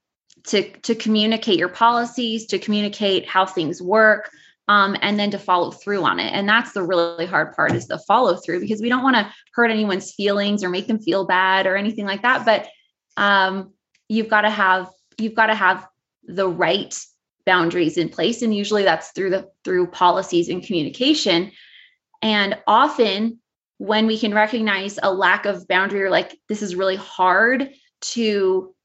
[0.46, 4.30] to to communicate your policies, to communicate how things work,
[4.68, 6.34] um, and then to follow through on it.
[6.34, 9.32] And that's the really hard part is the follow through because we don't want to
[9.54, 12.46] hurt anyone's feelings or make them feel bad or anything like that.
[12.46, 12.68] But
[13.18, 13.74] um,
[14.08, 15.88] you've got to have you've got to have
[16.24, 16.96] the right
[17.46, 21.52] boundaries in place, and usually that's through the through policies and communication.
[22.22, 23.40] And often
[23.80, 28.76] when we can recognize a lack of boundary or like this is really hard to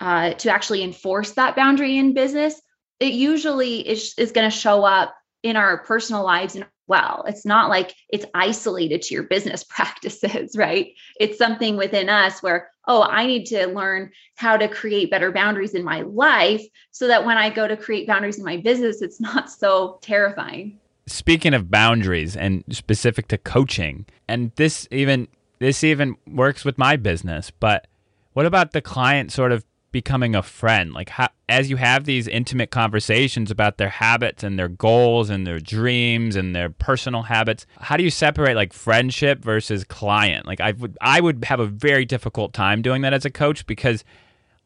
[0.00, 2.60] uh, to actually enforce that boundary in business,
[3.00, 7.24] it usually is, is going to show up in our personal lives and well.
[7.28, 10.94] It's not like it's isolated to your business practices, right?
[11.20, 15.74] It's something within us where, oh, I need to learn how to create better boundaries
[15.74, 19.20] in my life so that when I go to create boundaries in my business, it's
[19.20, 20.78] not so terrifying.
[21.08, 26.96] Speaking of boundaries and specific to coaching, and this even this even works with my
[26.96, 27.86] business, but
[28.32, 30.92] what about the client sort of becoming a friend?
[30.92, 35.46] Like how, as you have these intimate conversations about their habits and their goals and
[35.46, 40.46] their dreams and their personal habits how do you separate like friendship versus client?
[40.46, 43.66] Like i would i would have a very difficult time doing that as a coach
[43.66, 44.04] because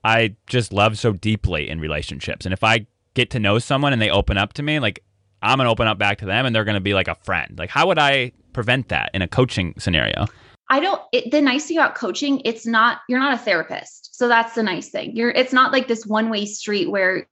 [0.05, 2.45] i just love so deeply in relationships.
[2.45, 5.03] And if i get to know someone and they open up to me like
[5.43, 7.15] i'm going to open up back to them and they're going to be like a
[7.17, 10.27] friend like how would i prevent that in a coaching scenario
[10.73, 14.17] I don't it, the nice thing about coaching, it's not you're not a therapist.
[14.17, 15.15] So that's the nice thing.
[15.15, 17.27] You're it's not like this one-way street where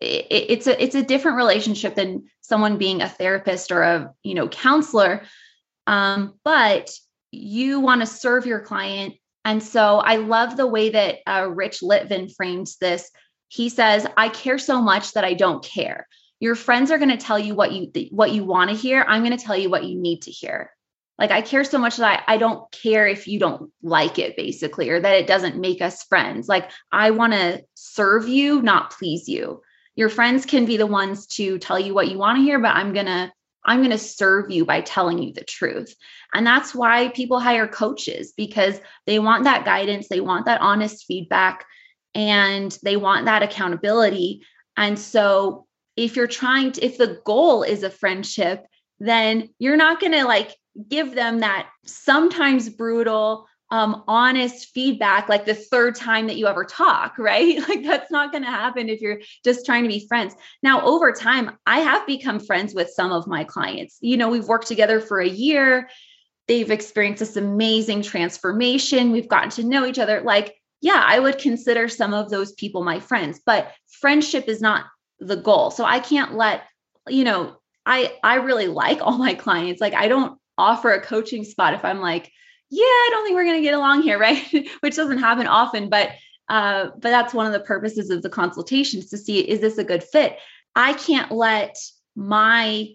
[0.00, 4.34] it, it's a it's a different relationship than someone being a therapist or a, you
[4.34, 5.24] know, counselor.
[5.86, 6.90] Um, but
[7.30, 9.14] you want to serve your client.
[9.44, 13.10] And so I love the way that uh, Rich Litvin frames this.
[13.48, 16.08] He says, "I care so much that I don't care."
[16.44, 19.02] Your friends are going to tell you what you what you want to hear.
[19.08, 20.70] I'm going to tell you what you need to hear.
[21.18, 24.36] Like I care so much that I, I don't care if you don't like it,
[24.36, 26.46] basically, or that it doesn't make us friends.
[26.46, 29.62] Like I want to serve you, not please you.
[29.96, 32.76] Your friends can be the ones to tell you what you want to hear, but
[32.76, 33.32] I'm gonna
[33.64, 35.94] I'm going to serve you by telling you the truth.
[36.34, 41.06] And that's why people hire coaches because they want that guidance, they want that honest
[41.06, 41.64] feedback,
[42.14, 44.42] and they want that accountability.
[44.76, 48.66] And so, if you're trying to, if the goal is a friendship,
[48.98, 50.56] then you're not going to like
[50.88, 56.64] give them that sometimes brutal um, honest feedback like the third time that you ever
[56.64, 57.58] talk, right?
[57.68, 60.34] Like that's not going to happen if you're just trying to be friends.
[60.62, 63.98] Now, over time, I have become friends with some of my clients.
[64.00, 65.88] You know, we've worked together for a year.
[66.46, 69.12] They've experienced this amazing transformation.
[69.12, 70.20] We've gotten to know each other.
[70.20, 74.84] Like, yeah, I would consider some of those people my friends, but friendship is not
[75.20, 75.70] the goal.
[75.70, 76.64] So I can't let,
[77.08, 79.80] you know, I I really like all my clients.
[79.80, 82.30] Like I don't offer a coaching spot if I'm like,
[82.70, 84.42] yeah, I don't think we're going to get along here, right?
[84.80, 86.10] Which doesn't happen often, but
[86.48, 89.84] uh, but that's one of the purposes of the consultations to see is this a
[89.84, 90.38] good fit.
[90.76, 91.76] I can't let
[92.14, 92.88] my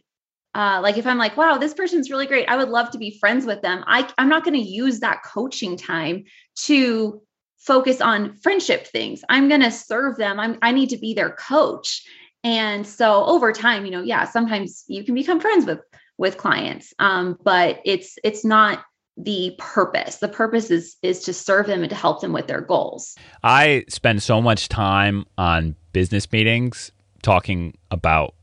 [0.56, 2.50] uh, like if I'm like, wow, this person's really great.
[2.50, 3.84] I would love to be friends with them.
[3.88, 6.26] I, I'm not going to use that coaching time
[6.64, 7.22] to
[7.60, 9.22] focus on friendship things.
[9.30, 10.40] I'm going to serve them.
[10.40, 12.04] I'm, I need to be their coach.
[12.44, 15.80] And so over time, you know, yeah, sometimes you can become friends with
[16.20, 18.84] with clients um, but it's it's not
[19.18, 22.62] the purpose the purpose is is to serve them and to help them with their
[22.62, 26.92] goals i spend so much time on business meetings
[27.22, 28.36] talking about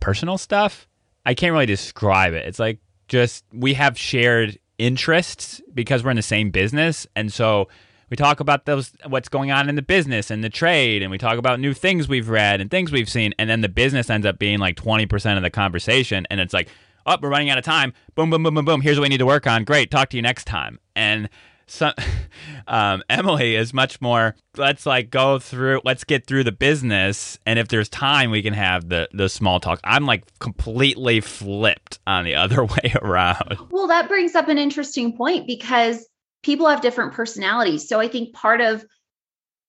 [0.00, 0.88] personal stuff
[1.26, 6.16] i can't really describe it it's like just we have shared interests because we're in
[6.16, 7.68] the same business and so
[8.10, 11.18] we talk about those what's going on in the business and the trade and we
[11.18, 14.26] talk about new things we've read and things we've seen and then the business ends
[14.26, 16.68] up being like 20% of the conversation and it's like
[17.06, 17.92] oh, we're running out of time.
[18.14, 18.80] Boom, boom, boom, boom, boom.
[18.80, 19.64] Here's what we need to work on.
[19.64, 19.90] Great.
[19.90, 20.78] Talk to you next time.
[20.94, 21.28] And
[21.66, 21.92] so,
[22.66, 24.34] um, Emily is much more.
[24.56, 25.82] Let's like go through.
[25.84, 29.60] Let's get through the business, and if there's time, we can have the the small
[29.60, 29.80] talk.
[29.84, 33.58] I'm like completely flipped on the other way around.
[33.70, 36.06] Well, that brings up an interesting point because
[36.42, 37.88] people have different personalities.
[37.88, 38.84] So I think part of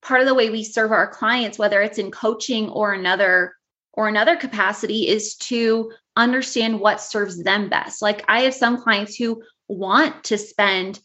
[0.02, 3.56] part of the way we serve our clients, whether it's in coaching or another
[3.94, 8.02] or another capacity, is to understand what serves them best.
[8.02, 11.00] Like I have some clients who want to spend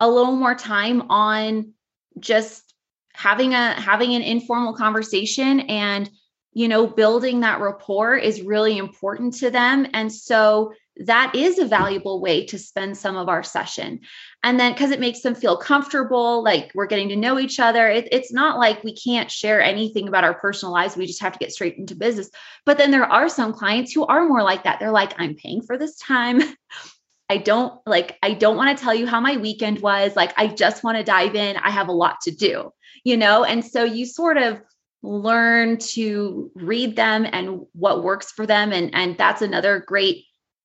[0.00, 1.72] a little more time on
[2.18, 2.74] just
[3.14, 6.10] having a having an informal conversation and
[6.52, 11.64] you know building that rapport is really important to them and so that is a
[11.64, 14.00] valuable way to spend some of our session.
[14.42, 17.88] And then because it makes them feel comfortable, like we're getting to know each other.
[17.88, 20.96] It, it's not like we can't share anything about our personal lives.
[20.96, 22.30] We just have to get straight into business.
[22.64, 24.78] But then there are some clients who are more like that.
[24.78, 26.40] They're like, I'm paying for this time.
[27.30, 30.14] I don't like, I don't want to tell you how my weekend was.
[30.14, 31.56] Like, I just want to dive in.
[31.56, 32.70] I have a lot to do,
[33.02, 33.44] you know?
[33.44, 34.60] And so you sort of,
[35.06, 40.24] learn to read them and what works for them and and that's another great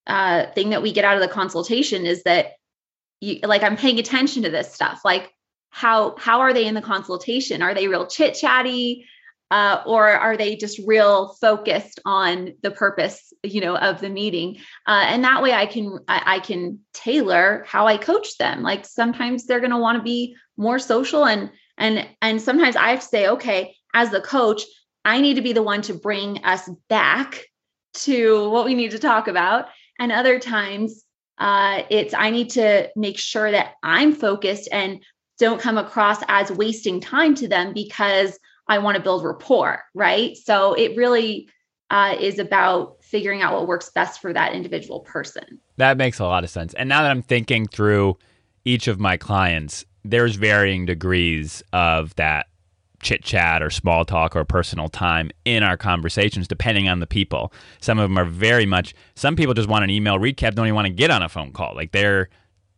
[0.09, 2.53] uh, thing that we get out of the consultation is that
[3.21, 5.01] you like i'm paying attention to this stuff.
[5.05, 5.31] Like
[5.69, 7.61] how how are they in the consultation?
[7.61, 9.05] Are they real chit chatty
[9.51, 14.57] uh, or are they just real focused on the purpose you know of the meeting?
[14.87, 18.63] Uh, and that way i can I, I can tailor how i coach them.
[18.63, 22.89] Like sometimes they're going to want to be more social and and and sometimes i
[22.89, 24.63] have to say okay as the coach
[25.05, 27.45] i need to be the one to bring us back
[27.93, 29.69] to what we need to talk about
[29.99, 31.03] and other times
[31.39, 35.03] uh, it's I need to make sure that I'm focused and
[35.37, 40.35] don't come across as wasting time to them because I want to build rapport, right?
[40.35, 41.49] So it really
[41.89, 45.59] uh, is about figuring out what works best for that individual person.
[45.77, 46.73] That makes a lot of sense.
[46.75, 48.17] And now that I'm thinking through
[48.65, 52.47] each of my clients, there's varying degrees of that
[52.99, 57.53] chit chat or small talk or personal time in our conversations, depending on the people.
[57.79, 58.93] Some of them are very much.
[59.15, 61.51] Some people just want an email recap, don't even want to get on a phone
[61.51, 61.75] call.
[61.75, 62.29] Like they're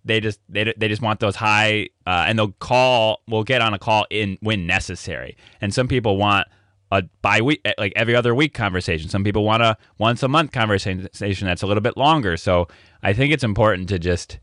[0.04, 3.74] they just they, they just want those high uh, and they'll call we'll get on
[3.74, 6.48] a call in when necessary and some people want
[6.92, 10.52] a bi week like every other week conversation some people want a once a month
[10.52, 12.68] conversation that's a little bit longer so
[13.04, 14.40] i think it's important to just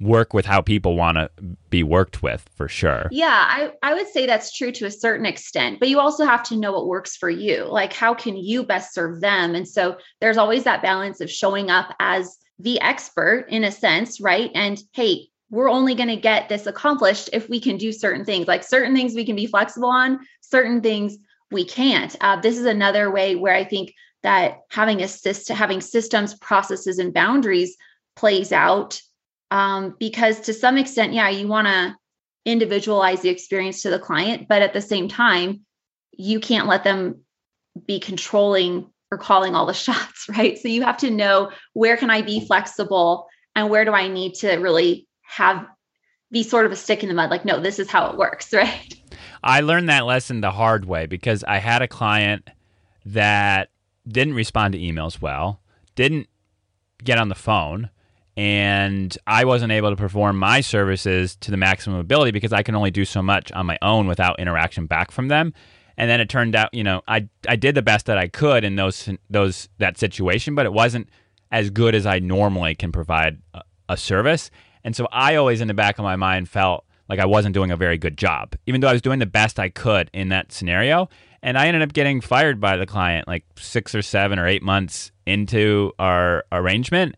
[0.00, 1.30] work with how people want to
[1.70, 3.08] be worked with for sure.
[3.10, 6.42] Yeah, I, I would say that's true to a certain extent, but you also have
[6.44, 7.64] to know what works for you.
[7.64, 9.54] Like, how can you best serve them?
[9.54, 14.20] And so there's always that balance of showing up as the expert in a sense,
[14.20, 14.50] right?
[14.54, 18.46] And hey, we're only going to get this accomplished if we can do certain things.
[18.46, 21.16] Like, certain things we can be flexible on, certain things
[21.50, 22.14] we can't.
[22.20, 26.98] Uh, this is another way where I think that having a system, having systems, processes,
[26.98, 27.76] and boundaries
[28.14, 29.00] plays out
[29.50, 31.96] um, because to some extent, yeah, you want to
[32.44, 35.60] individualize the experience to the client, but at the same time,
[36.12, 37.22] you can't let them
[37.86, 40.58] be controlling or calling all the shots, right?
[40.58, 44.34] So you have to know where can I be flexible and where do I need
[44.36, 45.66] to really have
[46.30, 48.52] be sort of a stick in the mud like no this is how it works
[48.52, 48.94] right
[49.42, 52.48] i learned that lesson the hard way because i had a client
[53.04, 53.70] that
[54.06, 55.60] didn't respond to emails well
[55.94, 56.28] didn't
[57.02, 57.90] get on the phone
[58.38, 62.76] and I wasn't able to perform my services to the maximum ability because I can
[62.76, 65.52] only do so much on my own without interaction back from them.
[65.96, 68.62] And then it turned out, you know, I I did the best that I could
[68.62, 71.08] in those those that situation, but it wasn't
[71.50, 74.52] as good as I normally can provide a, a service.
[74.84, 77.72] And so I always in the back of my mind felt like I wasn't doing
[77.72, 80.52] a very good job, even though I was doing the best I could in that
[80.52, 81.08] scenario.
[81.42, 84.62] And I ended up getting fired by the client like six or seven or eight
[84.62, 87.16] months into our arrangement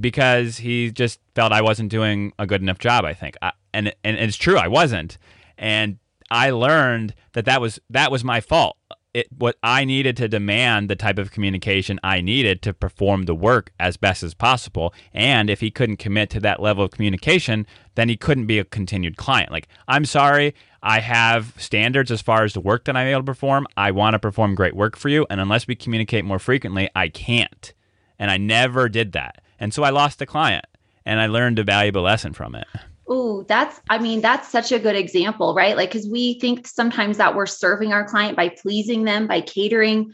[0.00, 3.04] because he just felt I wasn't doing a good enough job.
[3.04, 5.18] I think, I, and and it's true, I wasn't,
[5.56, 5.98] and
[6.30, 8.76] I learned that that was that was my fault.
[9.14, 13.34] It what I needed to demand the type of communication I needed to perform the
[13.34, 14.92] work as best as possible.
[15.14, 18.64] And if he couldn't commit to that level of communication, then he couldn't be a
[18.64, 19.50] continued client.
[19.50, 23.24] Like, I'm sorry, I have standards as far as the work that I'm able to
[23.24, 23.66] perform.
[23.76, 27.08] I want to perform great work for you, and unless we communicate more frequently, I
[27.08, 27.72] can't.
[28.18, 29.40] And I never did that.
[29.58, 30.64] And so I lost a client
[31.04, 32.66] and I learned a valuable lesson from it.
[33.08, 35.76] Oh, that's, I mean, that's such a good example, right?
[35.76, 40.12] Like, because we think sometimes that we're serving our client by pleasing them, by catering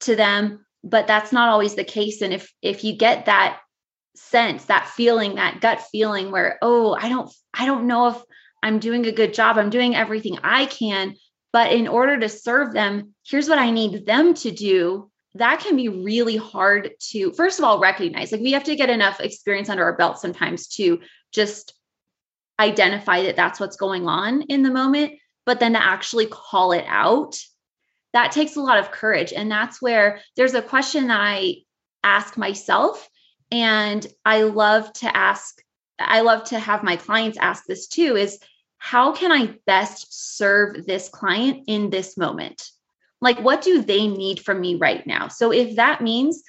[0.00, 2.22] to them, but that's not always the case.
[2.22, 3.58] And if, if you get that
[4.14, 8.22] sense, that feeling, that gut feeling where, oh, I don't, I don't know if
[8.62, 11.16] I'm doing a good job, I'm doing everything I can,
[11.52, 15.76] but in order to serve them, here's what I need them to do that can
[15.76, 19.68] be really hard to first of all recognize like we have to get enough experience
[19.68, 21.00] under our belt sometimes to
[21.32, 21.74] just
[22.58, 25.12] identify that that's what's going on in the moment
[25.44, 27.36] but then to actually call it out
[28.16, 29.34] that takes a lot of courage.
[29.34, 31.56] And that's where there's a question that i
[32.02, 33.08] ask myself
[33.50, 35.60] and i love to ask
[35.98, 38.38] i love to have my clients ask this too is
[38.78, 42.70] how can i best serve this client in this moment
[43.26, 45.28] like, what do they need from me right now?
[45.28, 46.42] So, if that means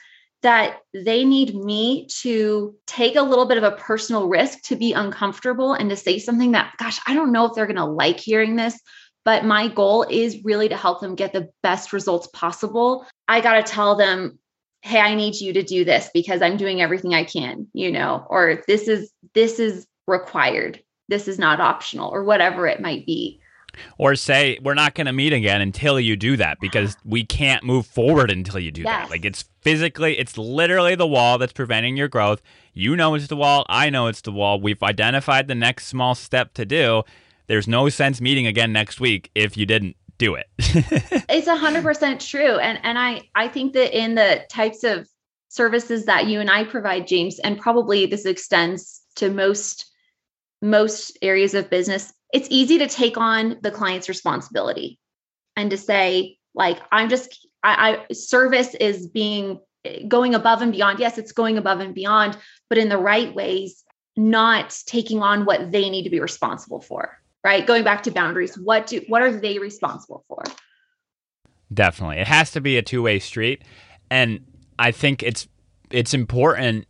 [0.44, 4.94] that they need me to take a little bit of a personal risk to be
[4.94, 8.20] uncomfortable and to say something that, gosh, I don't know if they're going to like
[8.20, 8.80] hearing this,
[9.26, 13.08] but my goal is really to help them get the best results possible.
[13.28, 14.38] I got to tell them
[14.82, 18.26] hey i need you to do this because i'm doing everything i can you know
[18.30, 23.40] or this is this is required this is not optional or whatever it might be
[23.98, 27.64] or say we're not going to meet again until you do that because we can't
[27.64, 29.04] move forward until you do yes.
[29.04, 32.42] that like it's physically it's literally the wall that's preventing your growth.
[32.74, 33.66] You know it's the wall.
[33.70, 34.60] I know it's the wall.
[34.60, 37.04] We've identified the next small step to do.
[37.48, 40.48] There's no sense meeting again next week if you didn't do it.
[41.30, 42.58] It's 100% true.
[42.58, 45.08] And and i i think that in the types of
[45.50, 49.86] services that you and i provide james and probably this extends to most
[50.62, 55.00] most areas of business it's easy to take on the client's responsibility
[55.56, 59.60] and to say like i'm just I, I service is being
[60.08, 61.00] going above and beyond.
[61.00, 62.38] Yes it's going above and beyond
[62.70, 63.84] but in the right ways
[64.16, 67.66] not taking on what they need to be responsible for right?
[67.66, 70.44] Going back to boundaries what do what are they responsible for?
[71.74, 72.18] Definitely.
[72.18, 73.64] It has to be a two-way street.
[74.10, 74.46] And
[74.80, 75.48] i think it's
[75.90, 76.86] it's important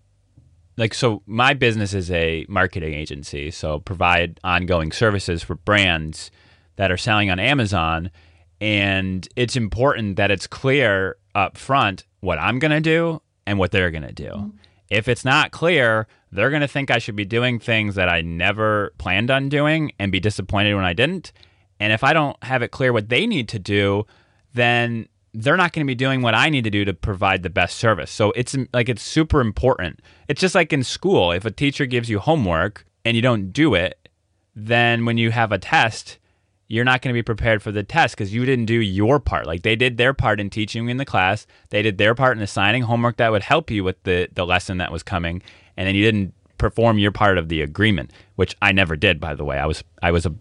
[0.77, 6.31] like so my business is a marketing agency so provide ongoing services for brands
[6.77, 8.11] that are selling on amazon.
[8.59, 13.71] And it's important that it's clear up front what i'm going to do and what
[13.71, 14.29] they're going to do.
[14.29, 14.57] Mm-hmm.
[14.89, 18.21] if it's not clear they're going to think i should be doing things that i
[18.21, 21.31] never planned on doing and be disappointed when i didn't.
[21.79, 24.05] And if i don't have it clear what they need to do
[24.53, 25.07] then
[25.39, 27.77] they're not going to be doing what I need to do to provide the best
[27.77, 28.09] service.
[28.09, 29.99] So it's like it's super important.
[30.27, 33.75] It's just like in school, if a teacher gives you homework and you don't do
[33.75, 34.09] it,
[34.55, 36.17] then when you have a test,
[36.67, 39.45] you're not going to be prepared for the test because you didn't do your part.
[39.45, 42.41] Like they did their part in teaching in the class, they did their part in
[42.41, 45.43] assigning homework that would help you with the the lesson that was coming,
[45.77, 49.35] and then you didn't perform your part of the agreement, which I never did, by
[49.35, 49.59] the way.
[49.59, 50.33] I was I was a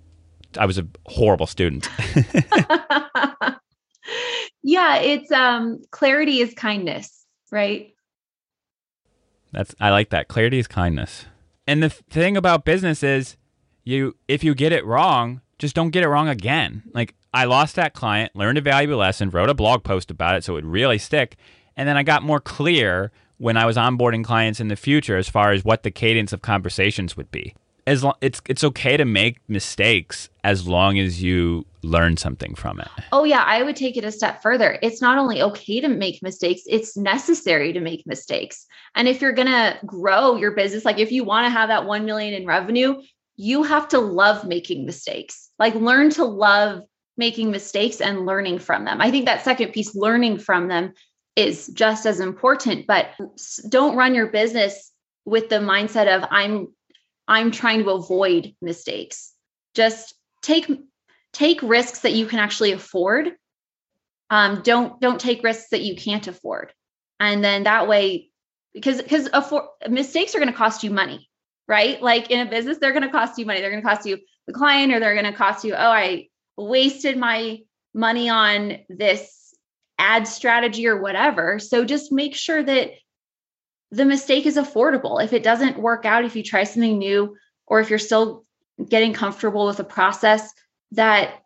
[0.59, 1.87] I was a horrible student.
[4.67, 7.95] yeah, it's um clarity is kindness, right?
[9.53, 10.27] That's I like that.
[10.27, 11.27] Clarity is kindness.
[11.69, 13.37] And the thing about business is
[13.85, 16.83] you if you get it wrong, just don't get it wrong again.
[16.93, 20.43] Like I lost that client, learned a valuable lesson, wrote a blog post about it
[20.43, 21.37] so it would really stick,
[21.77, 25.29] and then I got more clear when I was onboarding clients in the future as
[25.29, 27.55] far as what the cadence of conversations would be
[27.87, 32.81] as long it's it's okay to make mistakes as long as you learn something from
[32.81, 32.89] it.
[33.13, 34.79] Oh yeah, I would take it a step further.
[34.83, 38.67] It's not only okay to make mistakes, it's necessary to make mistakes.
[38.97, 41.87] And if you're going to grow your business, like if you want to have that
[41.87, 43.01] 1 million in revenue,
[43.37, 45.51] you have to love making mistakes.
[45.59, 46.83] Like learn to love
[47.17, 49.01] making mistakes and learning from them.
[49.01, 50.93] I think that second piece learning from them
[51.37, 53.11] is just as important, but
[53.69, 54.93] don't run your business
[55.25, 56.69] with the mindset of I'm
[57.29, 59.33] I'm trying to avoid mistakes.
[59.75, 60.71] Just take
[61.33, 63.33] take risks that you can actually afford.
[64.31, 66.73] Um, don't don't take risks that you can't afford,
[67.21, 68.31] and then that way,
[68.75, 71.29] because because afford mistakes are going to cost you money,
[71.69, 72.01] right?
[72.03, 73.61] Like in a business, they're going to cost you money.
[73.61, 75.75] They're going to cost you the client, or they're going to cost you.
[75.75, 77.61] Oh, I wasted my
[77.95, 79.55] money on this
[79.99, 81.59] ad strategy or whatever.
[81.59, 82.91] So just make sure that
[83.97, 85.25] the mistake is affordable.
[85.25, 87.35] If it doesn't work out, if you try something new,
[87.67, 88.45] or if you're still
[88.89, 90.53] getting comfortable with a process,
[90.93, 91.43] that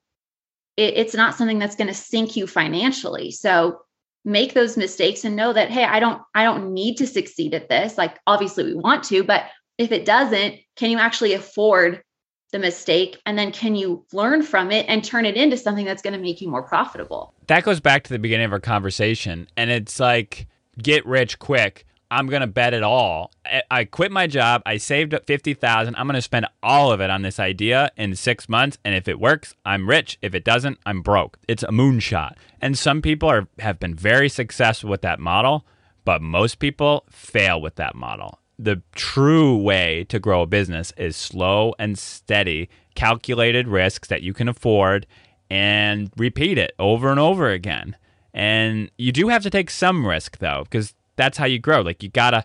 [0.76, 3.30] it, it's not something that's going to sink you financially.
[3.30, 3.82] So
[4.24, 7.68] make those mistakes and know that hey, I don't I don't need to succeed at
[7.68, 7.96] this.
[7.96, 9.44] Like obviously we want to, but
[9.78, 12.02] if it doesn't, can you actually afford
[12.50, 16.02] the mistake and then can you learn from it and turn it into something that's
[16.02, 17.32] going to make you more profitable?
[17.46, 20.48] That goes back to the beginning of our conversation and it's like
[20.82, 23.30] get rich quick I'm to bet it all.
[23.70, 24.62] I quit my job.
[24.66, 25.94] I saved up 50,000.
[25.94, 29.06] I'm going to spend all of it on this idea in 6 months and if
[29.06, 30.18] it works, I'm rich.
[30.20, 31.38] If it doesn't, I'm broke.
[31.46, 32.34] It's a moonshot.
[32.60, 35.64] And some people are have been very successful with that model,
[36.04, 38.40] but most people fail with that model.
[38.58, 44.34] The true way to grow a business is slow and steady, calculated risks that you
[44.34, 45.06] can afford
[45.48, 47.96] and repeat it over and over again.
[48.34, 51.82] And you do have to take some risk though, because that's how you grow.
[51.82, 52.44] Like you gotta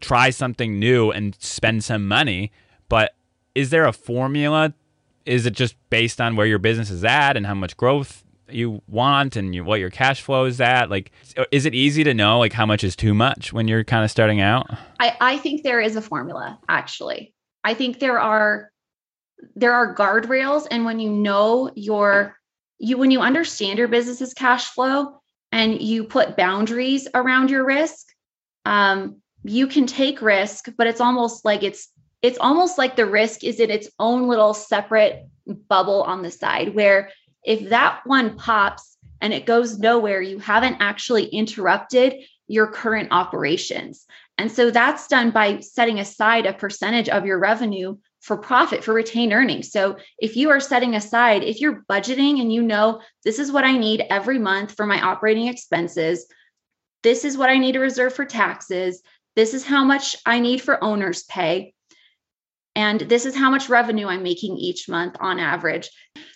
[0.00, 2.52] try something new and spend some money.
[2.88, 3.14] But
[3.54, 4.74] is there a formula?
[5.26, 8.82] Is it just based on where your business is at and how much growth you
[8.88, 10.90] want and you, what your cash flow is at?
[10.90, 11.12] Like,
[11.50, 14.10] is it easy to know like how much is too much when you're kind of
[14.10, 14.66] starting out?
[14.98, 17.34] I, I think there is a formula actually.
[17.64, 18.70] I think there are
[19.56, 22.36] there are guardrails and when you know your
[22.78, 25.20] you when you understand your business's cash flow
[25.52, 28.09] and you put boundaries around your risk
[28.64, 31.88] um, you can take risk, but it's almost like it's
[32.22, 35.26] it's almost like the risk is in its own little separate
[35.68, 37.10] bubble on the side where
[37.44, 42.14] if that one pops and it goes nowhere, you haven't actually interrupted
[42.46, 44.06] your current operations.
[44.36, 48.92] And so that's done by setting aside a percentage of your revenue for profit, for
[48.92, 49.70] retained earnings.
[49.70, 53.64] So if you are setting aside, if you're budgeting and you know this is what
[53.64, 56.26] I need every month for my operating expenses,
[57.02, 59.02] this is what I need to reserve for taxes,
[59.36, 61.74] this is how much I need for owner's pay,
[62.76, 65.90] and this is how much revenue I'm making each month on average,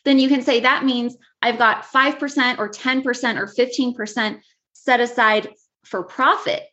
[0.05, 4.41] then you can say that means I've got 5% or 10% or 15%
[4.73, 5.51] set aside
[5.85, 6.65] for profit.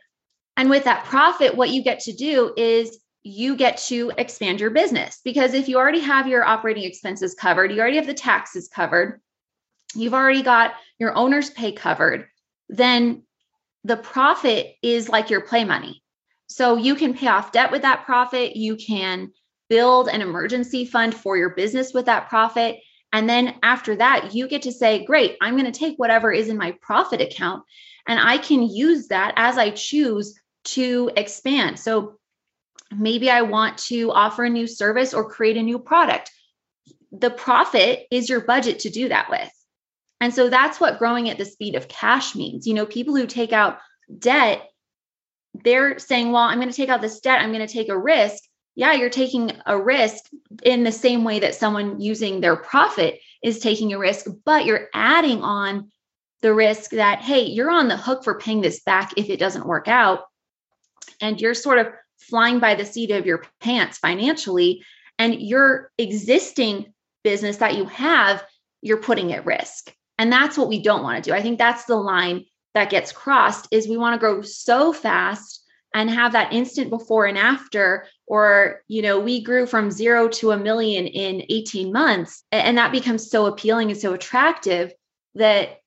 [0.58, 4.72] And with that profit, what you get to do is you get to expand your
[4.72, 5.20] business.
[5.24, 9.22] Because if you already have your operating expenses covered, you already have the taxes covered,
[9.96, 12.28] you've already got your owner's pay covered,
[12.70, 13.24] then
[13.84, 16.04] the profit is like your play money.
[16.48, 18.56] So you can pay off debt with that profit.
[18.56, 19.32] You can
[19.70, 22.80] build an emergency fund for your business with that profit.
[23.14, 26.50] And then after that, you get to say, great, I'm going to take whatever is
[26.50, 27.64] in my profit account
[28.08, 31.80] and I can use that as I choose to expand.
[31.80, 32.18] So
[32.96, 36.32] maybe I want to offer a new service or create a new product.
[37.12, 39.50] The profit is your budget to do that with.
[40.22, 42.68] And so that's what growing at the speed of cash means.
[42.68, 43.80] You know, people who take out
[44.20, 44.70] debt,
[45.56, 47.98] they're saying, well, I'm going to take out this debt, I'm going to take a
[47.98, 48.44] risk.
[48.76, 50.24] Yeah, you're taking a risk
[50.64, 54.88] in the same way that someone using their profit is taking a risk, but you're
[54.94, 55.92] adding on
[56.42, 59.68] the risk that, hey, you're on the hook for paying this back if it doesn't
[59.68, 60.22] work out.
[61.20, 61.88] And you're sort of
[62.20, 64.84] flying by the seat of your pants financially
[65.20, 66.94] and your existing
[67.24, 68.44] business that you have
[68.82, 71.36] you're putting at risk and that's what we don't want to do.
[71.36, 72.46] I think that's the line
[72.76, 75.66] that gets crossed is we want to grow so fast
[75.96, 80.52] and have that instant before and after or you know we grew from 0 to
[80.52, 84.94] a million in 18 months and that becomes so appealing and so attractive
[85.34, 85.80] that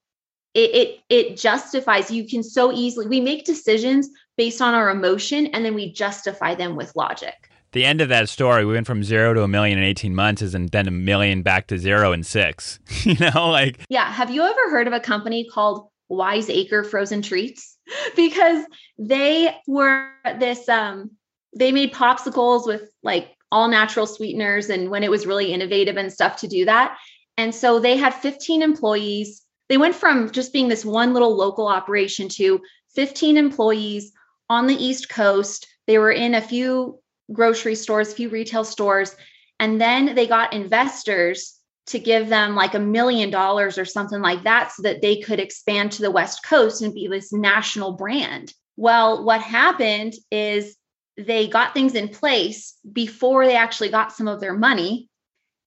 [0.52, 5.46] it, it it justifies you can so easily we make decisions based on our emotion
[5.46, 9.04] and then we justify them with logic the end of that story we went from
[9.04, 12.22] zero to a million in 18 months and then a million back to zero in
[12.22, 12.78] six.
[13.04, 17.76] You know like yeah have you ever heard of a company called wiseacre frozen treats?
[18.16, 18.64] Because
[18.98, 20.08] they were
[20.38, 21.10] this um
[21.54, 26.12] they made popsicles with like all natural sweeteners and when it was really innovative and
[26.12, 26.96] stuff to do that.
[27.36, 29.42] And so they had 15 employees.
[29.68, 32.60] They went from just being this one little local operation to
[32.94, 34.12] 15 employees
[34.48, 35.66] on the East Coast.
[35.86, 36.98] They were in a few
[37.32, 39.14] grocery stores, a few retail stores,
[39.60, 44.42] and then they got investors to give them like a million dollars or something like
[44.44, 48.52] that so that they could expand to the West Coast and be this national brand.
[48.76, 50.76] Well, what happened is
[51.16, 55.08] they got things in place before they actually got some of their money.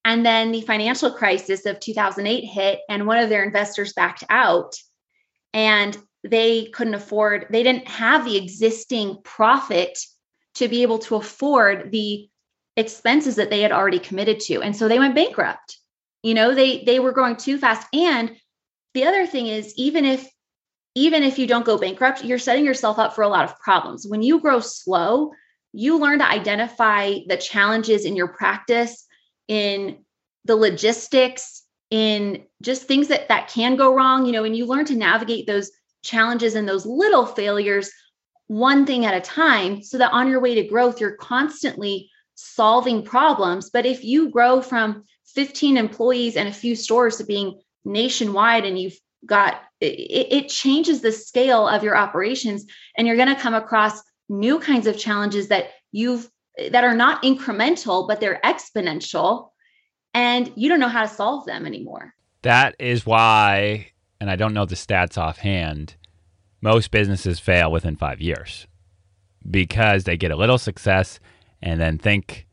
[0.03, 4.75] And then the financial crisis of 2008 hit, and one of their investors backed out.
[5.53, 9.97] And they couldn't afford, they didn't have the existing profit
[10.57, 12.29] to be able to afford the
[12.75, 14.61] expenses that they had already committed to.
[14.61, 15.77] And so they went bankrupt.
[16.23, 17.87] You know, they they were growing too fast.
[17.93, 18.35] And
[18.93, 20.27] the other thing is even if
[20.95, 24.07] even if you don't go bankrupt, you're setting yourself up for a lot of problems.
[24.07, 25.31] When you grow slow,
[25.73, 29.05] you learn to identify the challenges in your practice,
[29.47, 30.03] in
[30.45, 34.85] the logistics, in just things that that can go wrong, you know, and you learn
[34.85, 35.71] to navigate those
[36.03, 37.91] challenges and those little failures
[38.47, 43.03] one thing at a time so that on your way to growth you're constantly solving
[43.03, 43.69] problems.
[43.69, 45.03] But if you grow from
[45.35, 49.85] 15 employees and a few stores to being nationwide and you've got it,
[50.31, 52.65] it changes the scale of your operations
[52.97, 56.29] and you're going to come across new kinds of challenges that you've
[56.71, 59.49] that are not incremental but they're exponential
[60.13, 62.13] and you don't know how to solve them anymore.
[62.41, 65.95] That is why and I don't know the stats offhand,
[66.61, 68.67] most businesses fail within five years
[69.49, 71.19] because they get a little success
[71.61, 72.47] and then think,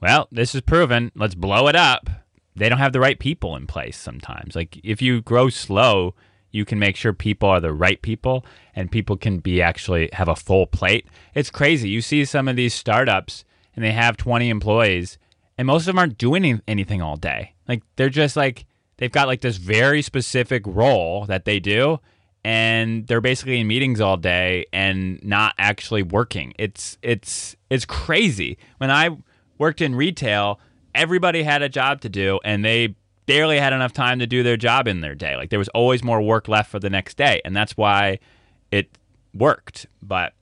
[0.00, 2.08] well, this is proven, let's blow it up.
[2.56, 4.56] They don't have the right people in place sometimes.
[4.56, 6.14] Like if you grow slow,
[6.50, 8.44] you can make sure people are the right people
[8.74, 11.06] and people can be actually have a full plate.
[11.34, 11.88] It's crazy.
[11.88, 13.44] You see some of these startups
[13.76, 15.18] and they have 20 employees
[15.56, 17.54] and most of them aren't doing anything all day.
[17.66, 18.64] Like they're just like
[18.96, 22.00] they've got like this very specific role that they do
[22.44, 26.54] and they're basically in meetings all day and not actually working.
[26.58, 28.58] It's it's it's crazy.
[28.78, 29.10] When I
[29.58, 30.60] worked in retail,
[30.94, 32.94] everybody had a job to do and they
[33.26, 35.36] barely had enough time to do their job in their day.
[35.36, 38.18] Like there was always more work left for the next day, and that's why
[38.70, 38.96] it
[39.34, 39.86] worked.
[40.02, 40.32] But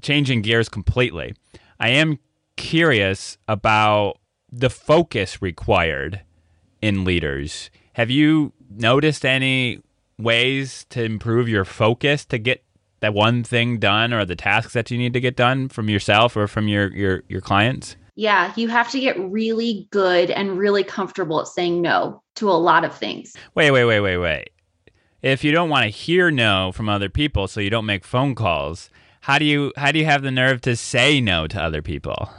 [0.00, 1.34] changing gears completely.
[1.78, 2.18] I am
[2.56, 4.18] curious about
[4.50, 6.22] the focus required
[6.80, 7.70] in leaders.
[7.92, 9.82] Have you noticed any
[10.18, 12.62] ways to improve your focus to get
[13.00, 16.36] that one thing done or the tasks that you need to get done from yourself
[16.36, 17.96] or from your your your clients?
[18.14, 22.52] Yeah, you have to get really good and really comfortable at saying no to a
[22.52, 23.34] lot of things.
[23.54, 24.50] Wait, wait, wait, wait, wait.
[25.22, 28.34] If you don't want to hear no from other people so you don't make phone
[28.34, 28.88] calls,
[29.20, 32.30] how do you how do you have the nerve to say no to other people?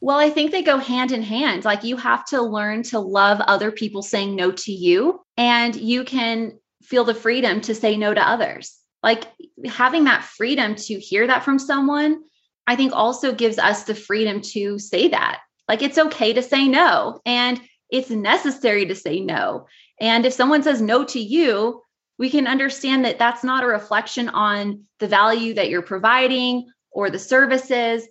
[0.00, 1.64] Well, I think they go hand in hand.
[1.64, 6.04] Like you have to learn to love other people saying no to you, and you
[6.04, 6.58] can
[6.92, 8.78] feel the freedom to say no to others.
[9.02, 9.24] Like
[9.64, 12.22] having that freedom to hear that from someone,
[12.66, 15.40] I think also gives us the freedom to say that.
[15.68, 19.68] Like it's okay to say no, and it's necessary to say no.
[20.02, 21.80] And if someone says no to you,
[22.18, 27.08] we can understand that that's not a reflection on the value that you're providing or
[27.08, 28.06] the services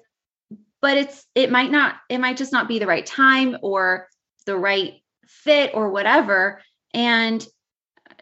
[0.82, 4.08] but it's it might not it might just not be the right time or
[4.48, 4.96] the right
[5.28, 6.62] fit or whatever
[6.94, 7.46] and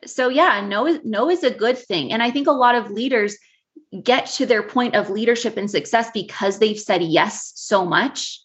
[0.06, 2.12] so yeah no is no is a good thing.
[2.12, 3.38] And i think a lot of leaders
[4.04, 8.39] get to their point of leadership and success because they've said yes so much.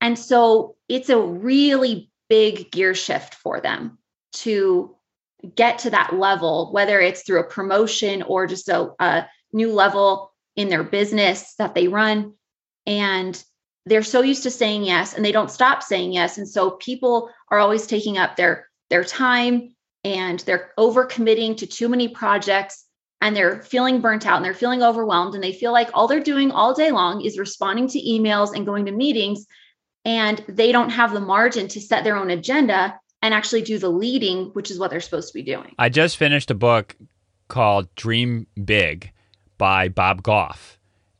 [0.00, 3.98] And so it's a really big gear shift for them
[4.32, 4.94] to
[5.54, 10.32] get to that level whether it's through a promotion or just a, a new level
[10.56, 12.34] in their business that they run.
[12.86, 13.42] And
[13.84, 16.38] they're so used to saying yes and they don't stop saying yes.
[16.38, 19.75] And so people are always taking up their their time
[20.06, 22.84] and they're overcommitting to too many projects
[23.20, 26.20] and they're feeling burnt out and they're feeling overwhelmed and they feel like all they're
[26.20, 29.46] doing all day long is responding to emails and going to meetings
[30.04, 33.90] and they don't have the margin to set their own agenda and actually do the
[33.90, 36.96] leading which is what they're supposed to be doing i just finished a book
[37.48, 39.10] called dream big
[39.58, 40.76] by bob goff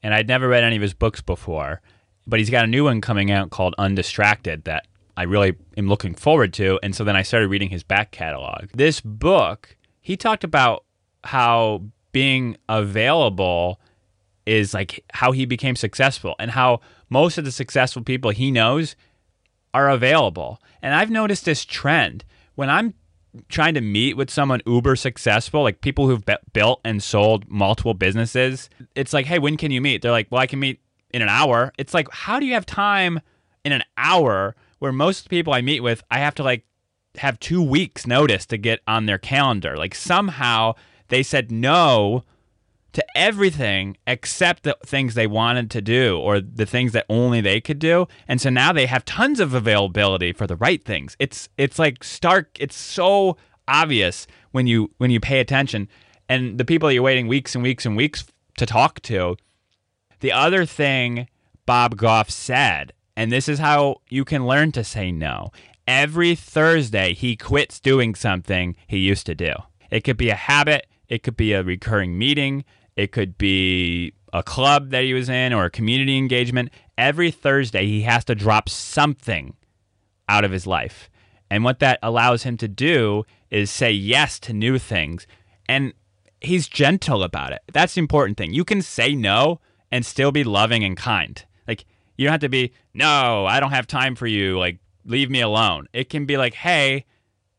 [0.07, 1.81] and I'd never read any of his books before.
[2.29, 6.15] But he's got a new one coming out called Undistracted that I really am looking
[6.15, 6.79] forward to.
[6.83, 8.69] And so then I started reading his back catalog.
[8.75, 10.85] This book, he talked about
[11.25, 13.81] how being available
[14.47, 18.95] is like how he became successful and how most of the successful people he knows
[19.75, 20.61] are available.
[20.83, 22.95] And I've noticed this trend when I'm
[23.49, 27.95] trying to meet with someone uber successful, like people who've be- built and sold multiple
[27.95, 30.01] businesses, it's like, hey, when can you meet?
[30.01, 30.81] They're like, well, I can meet
[31.13, 31.73] in an hour.
[31.77, 33.21] It's like, how do you have time
[33.65, 36.65] in an hour where most people I meet with, I have to like
[37.19, 39.77] have two weeks notice to get on their calendar?
[39.77, 40.75] Like somehow
[41.09, 42.25] they said no
[42.93, 47.61] to everything except the things they wanted to do or the things that only they
[47.61, 48.09] could do.
[48.27, 51.15] And so now they have tons of availability for the right things.
[51.19, 53.37] It's it's like stark it's so
[53.69, 55.89] obvious when you when you pay attention
[56.29, 58.25] and the people you're waiting weeks and weeks and weeks
[58.57, 59.37] to talk to.
[60.21, 61.29] The other thing
[61.67, 65.51] Bob Goff said, and this is how you can learn to say no.
[65.89, 69.55] Every Thursday he quits doing something he used to do.
[69.91, 72.65] It could be a habit, it could be a recurring meeting,
[72.97, 76.71] it could be a club that he was in or a community engagement.
[76.99, 79.55] Every Thursday, he has to drop something
[80.29, 81.09] out of his life.
[81.51, 85.27] And what that allows him to do is say yes to new things.
[85.69, 85.95] And
[86.41, 87.63] he's gentle about it.
[87.73, 88.53] That's the important thing.
[88.53, 89.61] You can say no
[89.91, 91.45] and still be loving and kind.
[92.17, 94.59] You don't have to be, no, I don't have time for you.
[94.59, 95.89] Like, leave me alone.
[95.93, 97.05] It can be like, hey,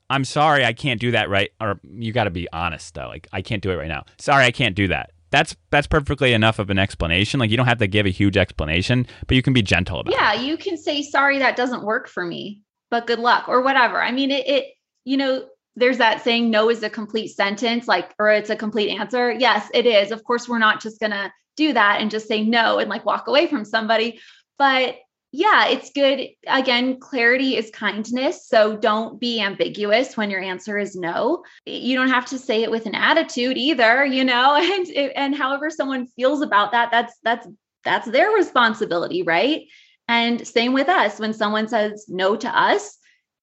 [0.09, 1.51] I'm sorry, I can't do that right.
[1.61, 3.07] Or you got to be honest, though.
[3.07, 4.05] Like, I can't do it right now.
[4.19, 7.39] Sorry, I can't do that that's that's perfectly enough of an explanation.
[7.39, 10.13] Like you don't have to give a huge explanation, but you can be gentle about
[10.13, 10.37] yeah, it.
[10.37, 14.01] Yeah, you can say sorry that doesn't work for me, but good luck or whatever.
[14.01, 14.65] I mean, it, it
[15.03, 15.45] you know,
[15.75, 19.31] there's that saying no is a complete sentence like or it's a complete answer.
[19.31, 20.11] Yes, it is.
[20.11, 23.05] Of course, we're not just going to do that and just say no and like
[23.05, 24.19] walk away from somebody,
[24.57, 24.97] but
[25.31, 26.29] yeah, it's good.
[26.47, 28.47] Again, clarity is kindness.
[28.47, 31.43] So don't be ambiguous when your answer is no.
[31.65, 35.69] You don't have to say it with an attitude either, you know, and and however
[35.69, 37.47] someone feels about that, that's that's
[37.83, 39.63] that's their responsibility, right?
[40.07, 42.97] And same with us when someone says no to us,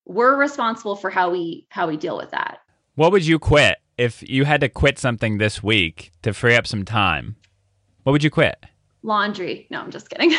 [0.07, 2.59] we're responsible for how we how we deal with that.
[2.95, 6.67] What would you quit if you had to quit something this week to free up
[6.67, 7.37] some time?
[8.05, 8.65] What would you quit?
[9.05, 9.69] Laundry.
[9.71, 10.33] No, I'm just kidding.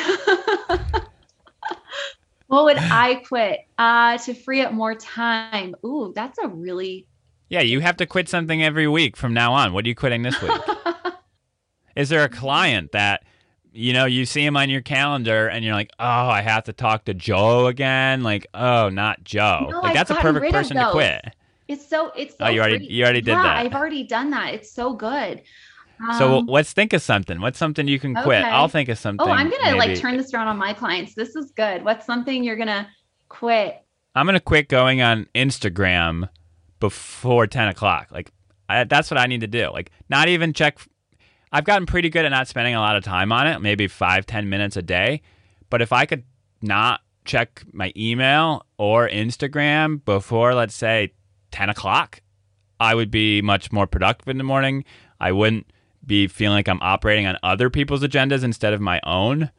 [2.48, 5.76] what would I quit uh, to free up more time?
[5.86, 7.08] Ooh, that's a really
[7.48, 7.62] yeah.
[7.62, 9.72] You have to quit something every week from now on.
[9.72, 10.60] What are you quitting this week?
[11.96, 13.24] Is there a client that
[13.72, 16.74] you know you see him on your calendar and you're like, oh, I have to
[16.74, 18.24] talk to Joe again?
[18.24, 19.68] Like, oh, not Joe.
[19.70, 21.22] No, like that's a perfect person to quit.
[21.68, 23.58] It's so it's so oh you already you already did yeah, that.
[23.58, 24.56] I've already done that.
[24.56, 25.44] It's so good.
[26.18, 27.40] So Um, let's think of something.
[27.42, 28.42] What's something you can quit?
[28.42, 28.50] okay.
[28.50, 29.26] I'll think of something.
[29.28, 31.14] oh, I'm gonna like turn this around on my clients.
[31.16, 31.84] This is good.
[31.86, 32.88] What's something you're gonna
[33.30, 33.82] quit?
[34.14, 36.30] I'm gonna quit going on Instagram
[36.80, 38.12] before ten o'clock.
[38.12, 38.32] Like
[38.68, 39.70] I, that's what I need to do.
[39.72, 40.80] Like not even check.
[41.52, 44.26] I've gotten pretty good at not spending a lot of time on it, maybe five,
[44.26, 45.22] ten minutes a day.
[45.70, 46.24] But if I could
[46.62, 51.12] not check my email or Instagram before, let's say,
[51.52, 52.22] 10 o'clock,
[52.80, 54.84] I would be much more productive in the morning.
[55.20, 55.66] I wouldn't
[56.06, 59.52] be feeling like I'm operating on other people's agendas instead of my own.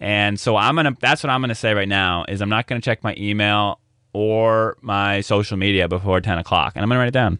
[0.00, 2.84] And so I'm to that's what I'm to say right now is I'm not to
[2.84, 3.80] check my email
[4.12, 6.72] or my social media before 10 o'clock.
[6.74, 7.38] And I'm to write it down.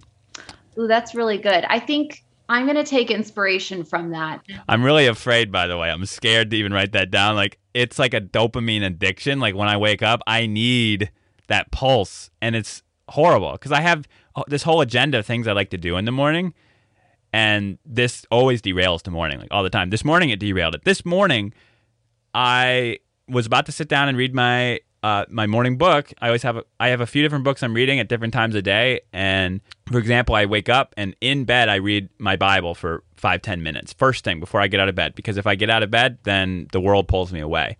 [0.79, 1.65] Ooh, that's really good.
[1.69, 4.43] I think I'm to take inspiration from that.
[4.69, 5.91] I'm really afraid, by the way.
[5.91, 7.37] I'm scared to even write that down.
[7.37, 9.41] Like, it's like a dopamine addiction.
[9.41, 11.11] Like, when I wake up, I need
[11.49, 12.31] that pulse.
[12.43, 15.79] And it's horrible because I have oh, this whole agenda of things I like to
[15.79, 16.55] do in the morning.
[17.35, 19.91] And this always derails the morning, like all the time.
[19.91, 20.85] This morning, it derailed it.
[20.85, 21.53] This morning,
[22.33, 26.13] I was about to sit down and read my uh, my morning book.
[26.23, 28.55] I always have a, I have a few different books I'm reading at different times
[28.55, 29.01] of day.
[29.13, 33.43] And for example, I wake up and in bed I read my Bible for five
[33.43, 35.83] ten minutes first thing before I get out of bed because if I get out
[35.83, 37.77] of bed, then the world pulls me away.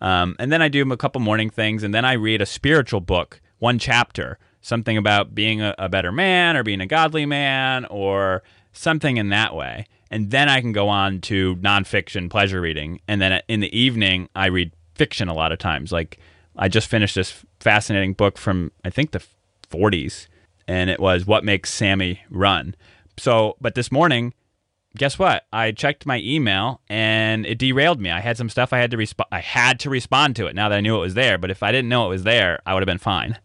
[0.00, 3.00] Um, and then I do a couple morning things, and then I read a spiritual
[3.00, 7.84] book, one chapter, something about being a, a better man or being a godly man
[7.90, 8.42] or
[8.74, 13.00] something in that way and then I can go on to nonfiction pleasure reading.
[13.08, 15.90] And then in the evening, I read fiction a lot of times.
[15.90, 16.20] Like
[16.56, 19.24] I just finished this fascinating book from I think the
[19.70, 20.28] 40s,
[20.68, 22.76] and it was "What Makes Sammy Run."
[23.18, 24.34] So, but this morning,
[24.96, 25.46] guess what?
[25.52, 28.12] I checked my email and it derailed me.
[28.12, 29.28] I had some stuff I had to respond.
[29.32, 31.38] I had to respond to it now that I knew it was there.
[31.38, 33.38] But if I didn't know it was there, I would have been fine.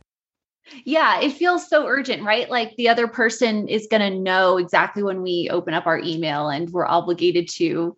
[0.86, 2.50] Yeah, it feels so urgent, right?
[2.50, 6.50] Like the other person is going to know exactly when we open up our email
[6.50, 7.98] and we're obligated to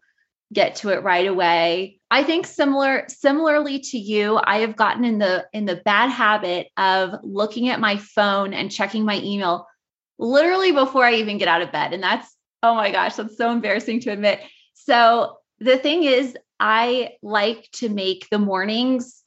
[0.54, 2.00] get to it right away.
[2.10, 6.68] I think similar similarly to you, I have gotten in the in the bad habit
[6.78, 9.68] of looking at my phone and checking my email
[10.20, 13.52] literally before I even get out of bed and that's oh my gosh, that's so
[13.52, 14.42] embarrassing to admit.
[14.74, 19.21] So the thing is I like to make the mornings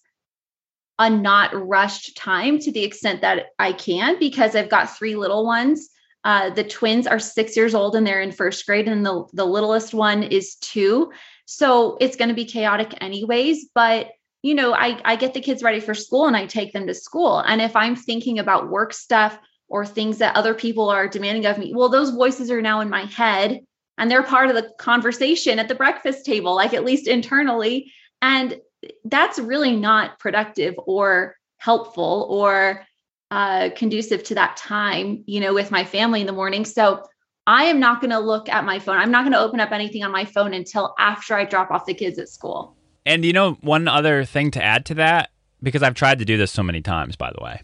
[0.98, 5.44] a not rushed time to the extent that I can because I've got three little
[5.44, 5.88] ones.
[6.24, 9.44] Uh, the twins are six years old and they're in first grade, and the, the
[9.44, 11.12] littlest one is two.
[11.46, 13.68] So it's going to be chaotic, anyways.
[13.74, 14.12] But
[14.44, 16.92] you know, I, I get the kids ready for school and I take them to
[16.92, 17.38] school.
[17.38, 19.38] And if I'm thinking about work stuff
[19.68, 22.90] or things that other people are demanding of me, well, those voices are now in
[22.90, 23.60] my head
[23.96, 27.90] and they're part of the conversation at the breakfast table, like at least internally.
[28.20, 28.60] And
[29.04, 32.84] that's really not productive or helpful or
[33.30, 36.64] uh, conducive to that time, you know, with my family in the morning.
[36.64, 37.02] So
[37.46, 38.96] I am not going to look at my phone.
[38.96, 41.86] I'm not going to open up anything on my phone until after I drop off
[41.86, 42.76] the kids at school.
[43.06, 45.30] And you know, one other thing to add to that,
[45.62, 47.62] because I've tried to do this so many times, by the way,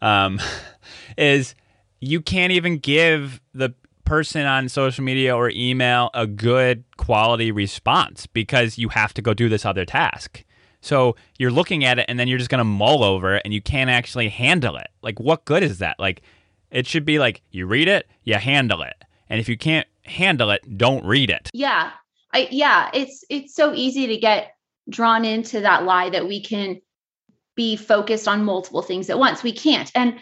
[0.00, 0.40] um,
[1.18, 1.54] is
[2.00, 8.26] you can't even give the person on social media or email a good quality response
[8.26, 10.44] because you have to go do this other task.
[10.80, 13.52] So you're looking at it and then you're just going to mull over it and
[13.52, 14.88] you can't actually handle it.
[15.02, 15.98] Like, what good is that?
[15.98, 16.22] Like,
[16.70, 19.04] it should be like you read it, you handle it.
[19.28, 21.50] And if you can't handle it, don't read it.
[21.52, 21.90] Yeah.
[22.32, 24.54] I, yeah, it's it's so easy to get
[24.88, 26.80] drawn into that lie that we can
[27.56, 29.42] be focused on multiple things at once.
[29.42, 29.90] We can't.
[29.94, 30.20] And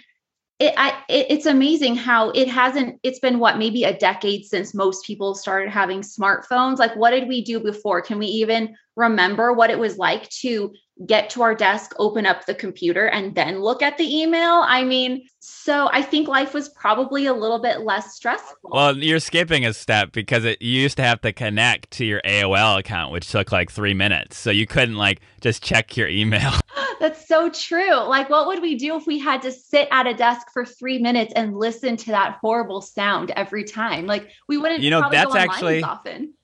[0.59, 4.73] it, I, it, it's amazing how it hasn't it's been what maybe a decade since
[4.73, 9.53] most people started having smartphones like what did we do before can we even remember
[9.53, 10.73] what it was like to
[11.07, 14.83] get to our desk open up the computer and then look at the email i
[14.83, 19.67] mean so i think life was probably a little bit less stressful well you're skipping
[19.67, 23.31] a step because it, you used to have to connect to your aol account which
[23.31, 26.53] took like three minutes so you couldn't like just check your email
[26.99, 27.95] That's so true.
[27.95, 30.99] Like, what would we do if we had to sit at a desk for three
[30.99, 34.07] minutes and listen to that horrible sound every time?
[34.07, 34.81] Like, we wouldn't.
[34.81, 36.35] You know, that's actually often.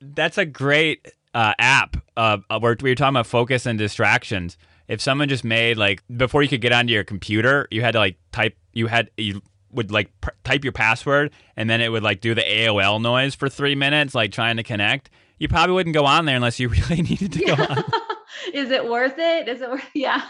[0.00, 4.56] That's a great uh, app uh, where we were talking about focus and distractions.
[4.88, 7.98] If someone just made like before you could get onto your computer, you had to
[7.98, 8.56] like type.
[8.72, 9.40] You had you
[9.72, 13.34] would like pr- type your password and then it would like do the AOL noise
[13.34, 15.10] for three minutes, like trying to connect.
[15.38, 17.84] You probably wouldn't go on there unless you really needed to go on.
[18.52, 19.48] is it worth it?
[19.48, 20.22] Is it worth yeah.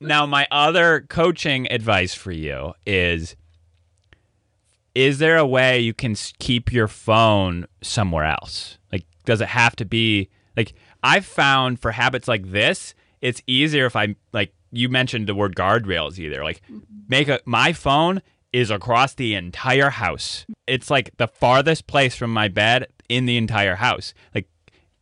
[0.00, 3.36] now my other coaching advice for you is
[4.94, 8.78] is there a way you can keep your phone somewhere else?
[8.92, 10.28] Like does it have to be
[10.58, 15.34] like I've found for habits like this, it's easier if I like you mentioned the
[15.34, 16.42] word guardrails either.
[16.42, 16.78] Like mm-hmm.
[17.08, 18.20] make a my phone
[18.52, 20.46] is across the entire house.
[20.66, 24.14] It's like the farthest place from my bed in the entire house.
[24.34, 24.48] Like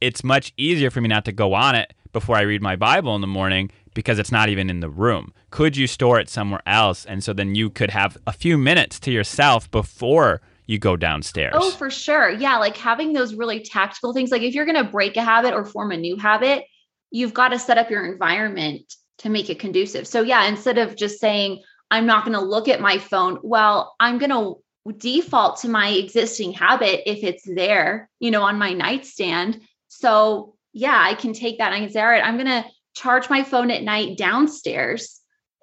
[0.00, 3.14] it's much easier for me not to go on it before I read my Bible
[3.14, 5.32] in the morning because it's not even in the room.
[5.48, 7.06] Could you store it somewhere else?
[7.06, 11.54] And so then you could have a few minutes to yourself before you go downstairs.
[11.56, 12.30] Oh, for sure.
[12.30, 12.58] Yeah.
[12.58, 14.30] Like having those really tactical things.
[14.30, 16.64] Like if you're going to break a habit or form a new habit,
[17.10, 20.06] you've got to set up your environment to make it conducive.
[20.06, 23.94] So, yeah, instead of just saying, I'm not going to look at my phone, well,
[24.00, 24.56] I'm going to
[24.98, 29.60] default to my existing habit if it's there, you know, on my nightstand.
[29.88, 31.72] So, yeah, I can take that.
[31.72, 32.64] I can say, all right, I'm going to
[32.94, 35.20] charge my phone at night downstairs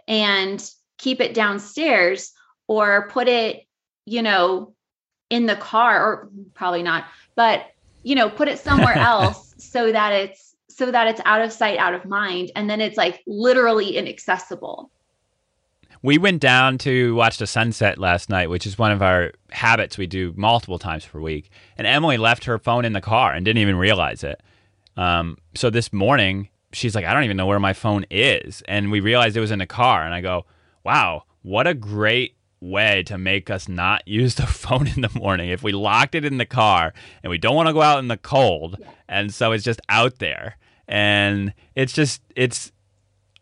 [0.08, 0.64] and
[0.97, 2.32] keep it downstairs
[2.68, 3.64] or put it,
[4.06, 4.74] you know,
[5.34, 7.06] in the car or probably not,
[7.36, 7.72] but
[8.04, 11.78] you know, put it somewhere else so that it's so that it's out of sight,
[11.80, 14.92] out of mind and then it's like literally inaccessible.
[16.04, 19.98] We went down to watch the sunset last night, which is one of our habits
[19.98, 21.50] we do multiple times per week.
[21.78, 24.42] And Emily left her phone in the car and didn't even realize it.
[24.98, 28.62] Um, so this morning, she's like, I don't even know where my phone is.
[28.68, 30.04] And we realized it was in the car.
[30.04, 30.46] And I go,
[30.84, 35.49] wow, what a great way to make us not use the phone in the morning.
[35.49, 38.07] If we locked it in the car and we don't want to go out in
[38.07, 40.57] the cold, and so it's just out there.
[40.88, 42.72] And it's just, it's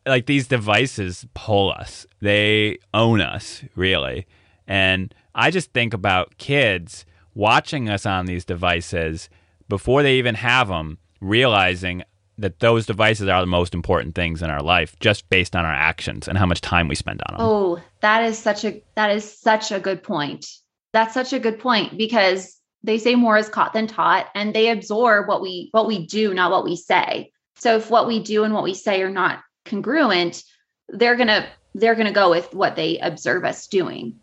[0.05, 4.27] like these devices pull us, they own us, really.
[4.67, 9.29] And I just think about kids watching us on these devices
[9.67, 12.03] before they even have them, realizing
[12.41, 15.73] that those devices are the most important things in our life just based on our
[15.73, 17.45] actions and how much time we spend on them.
[17.45, 20.45] Oh, that is such a that is such a good point.
[20.93, 24.69] That's such a good point because they say more is caught than taught and they
[24.69, 27.31] absorb what we what we do, not what we say.
[27.55, 30.43] So if what we do and what we say are not congruent,
[30.89, 34.19] they're going to they're going to go with what they observe us doing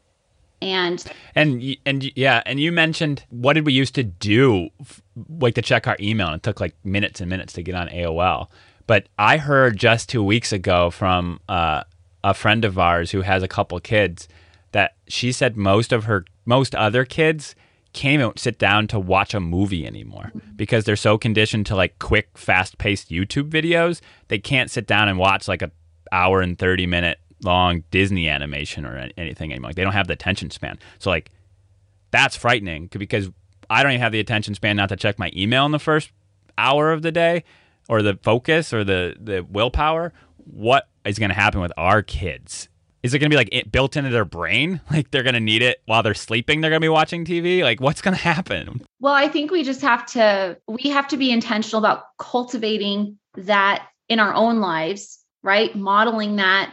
[0.60, 1.04] and
[1.34, 4.68] and and yeah and you mentioned what did we used to do
[5.38, 6.28] like to check our email?
[6.28, 8.48] And it took like minutes and minutes to get on aol
[8.86, 11.82] but i heard just two weeks ago from uh,
[12.24, 14.26] a friend of ours who has a couple kids
[14.72, 17.54] that she said most of her most other kids
[17.92, 21.98] can't even sit down to watch a movie anymore because they're so conditioned to like
[21.98, 25.70] quick fast-paced youtube videos they can't sit down and watch like a
[26.10, 29.70] hour and 30 minute long Disney animation or anything anymore.
[29.70, 30.78] Like they don't have the attention span.
[30.98, 31.30] So like
[32.10, 33.30] that's frightening because
[33.70, 36.10] I don't even have the attention span not to check my email in the first
[36.56, 37.44] hour of the day
[37.88, 40.12] or the focus or the the willpower.
[40.36, 42.68] What is going to happen with our kids?
[43.02, 44.80] Is it going to be like it built into their brain?
[44.90, 46.60] Like they're going to need it while they're sleeping?
[46.60, 47.62] They're going to be watching TV?
[47.62, 48.82] Like what's going to happen?
[49.00, 53.86] Well, I think we just have to we have to be intentional about cultivating that
[54.08, 55.74] in our own lives, right?
[55.76, 56.72] Modeling that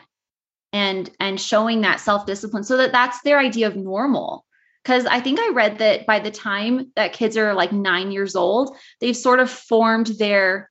[0.76, 4.45] and and showing that self-discipline so that that's their idea of normal.
[4.84, 8.36] Because i think i read that by the time that kids are like nine years
[8.36, 10.69] old they've sort of formed their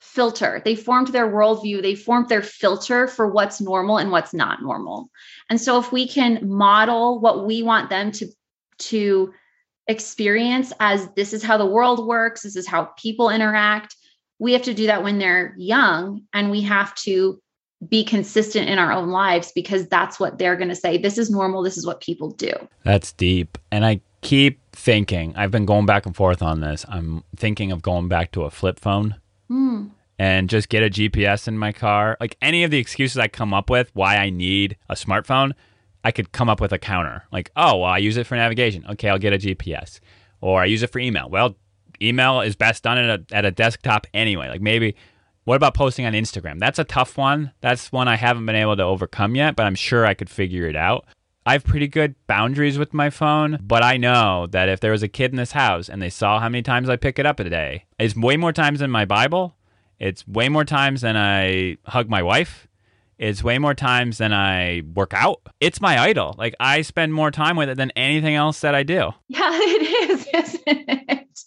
[0.00, 0.60] filter.
[0.64, 1.80] They formed their worldview.
[1.80, 5.10] They formed their filter for what's normal and what's not normal.
[5.48, 8.28] And so if we can model what we want them to
[8.90, 9.32] to
[9.88, 13.94] experience as this is how the world works this is how people interact
[14.38, 17.40] we have to do that when they're young and we have to
[17.88, 20.98] be consistent in our own lives because that's what they're going to say.
[20.98, 21.62] This is normal.
[21.62, 22.52] This is what people do.
[22.84, 23.58] That's deep.
[23.70, 26.84] And I keep thinking, I've been going back and forth on this.
[26.88, 29.16] I'm thinking of going back to a flip phone
[29.50, 29.90] mm.
[30.18, 32.16] and just get a GPS in my car.
[32.20, 35.52] Like any of the excuses I come up with why I need a smartphone,
[36.04, 37.24] I could come up with a counter.
[37.32, 38.84] Like, oh, well, I use it for navigation.
[38.90, 40.00] Okay, I'll get a GPS.
[40.40, 41.28] Or I use it for email.
[41.28, 41.56] Well,
[42.02, 44.48] email is best done at a, at a desktop anyway.
[44.48, 44.96] Like maybe
[45.44, 46.58] what about posting on Instagram?
[46.58, 47.52] That's a tough one.
[47.60, 50.66] That's one I haven't been able to overcome yet, but I'm sure I could figure
[50.66, 51.06] it out.
[51.46, 55.02] I have pretty good boundaries with my phone, but I know that if there was
[55.02, 57.38] a kid in this house and they saw how many times I pick it up
[57.38, 59.54] a day, it's way more times than my Bible.
[59.98, 62.66] It's way more times than I hug my wife.
[63.18, 65.42] It's way more times than I work out.
[65.60, 66.34] It's my idol.
[66.38, 69.10] Like I spend more time with it than anything else that I do.
[69.28, 71.40] Yeah, it is, isn't it?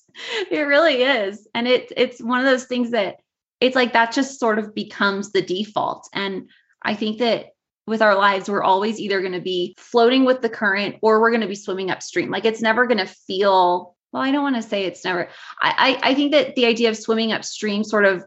[0.52, 1.48] It really is.
[1.54, 3.18] And it it's one of those things that
[3.60, 6.08] it's like that just sort of becomes the default.
[6.14, 6.50] And
[6.82, 7.48] I think that
[7.86, 11.32] with our lives, we're always either going to be floating with the current or we're
[11.32, 12.30] going to be swimming upstream.
[12.30, 15.30] Like it's never going to feel, well, I don't want to say it's never.
[15.62, 18.24] I, I, I think that the idea of swimming upstream sort of,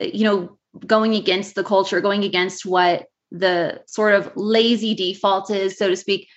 [0.00, 5.78] you know, going against the culture, going against what the sort of lazy default is,
[5.78, 6.28] so to speak.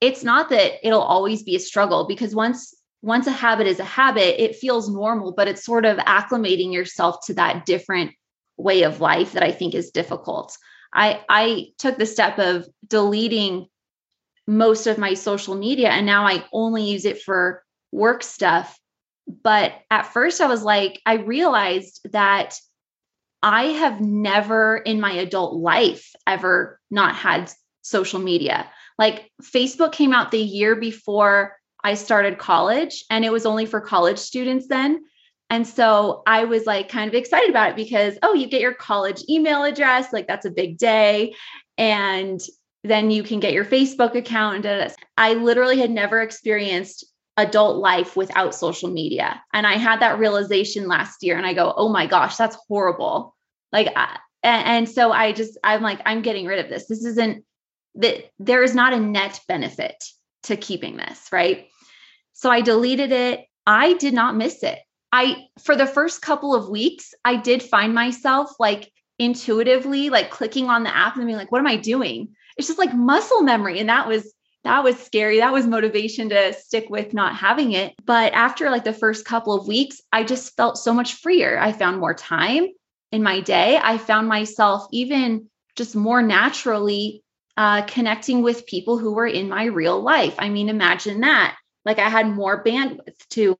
[0.00, 3.84] It's not that it'll always be a struggle because once once a habit is a
[3.84, 8.12] habit, it feels normal, but it's sort of acclimating yourself to that different
[8.56, 10.56] way of life that I think is difficult.
[10.92, 13.66] I I took the step of deleting
[14.46, 18.78] most of my social media and now I only use it for work stuff.
[19.42, 22.58] But at first I was like I realized that
[23.42, 28.68] I have never in my adult life ever not had social media.
[28.98, 31.57] Like Facebook came out the year before
[31.88, 35.04] I started college and it was only for college students then.
[35.48, 38.74] And so I was like kind of excited about it because, oh, you get your
[38.74, 41.34] college email address, like that's a big day.
[41.78, 42.38] And
[42.84, 44.66] then you can get your Facebook account.
[44.66, 47.06] And I literally had never experienced
[47.38, 49.42] adult life without social media.
[49.54, 53.34] And I had that realization last year and I go, oh my gosh, that's horrible.
[53.72, 53.86] Like,
[54.42, 56.86] and, and so I just, I'm like, I'm getting rid of this.
[56.86, 57.46] This isn't
[57.94, 60.04] that there is not a net benefit
[60.42, 61.68] to keeping this, right?
[62.38, 63.46] So I deleted it.
[63.66, 64.78] I did not miss it.
[65.10, 70.68] I, for the first couple of weeks, I did find myself like intuitively like clicking
[70.68, 72.28] on the app and being like, what am I doing?
[72.56, 73.80] It's just like muscle memory.
[73.80, 74.32] And that was
[74.62, 75.38] that was scary.
[75.38, 77.94] That was motivation to stick with not having it.
[78.04, 81.58] But after like the first couple of weeks, I just felt so much freer.
[81.58, 82.68] I found more time
[83.10, 83.80] in my day.
[83.82, 87.24] I found myself even just more naturally
[87.56, 90.36] uh, connecting with people who were in my real life.
[90.38, 91.56] I mean, imagine that.
[91.88, 93.58] Like I had more bandwidth to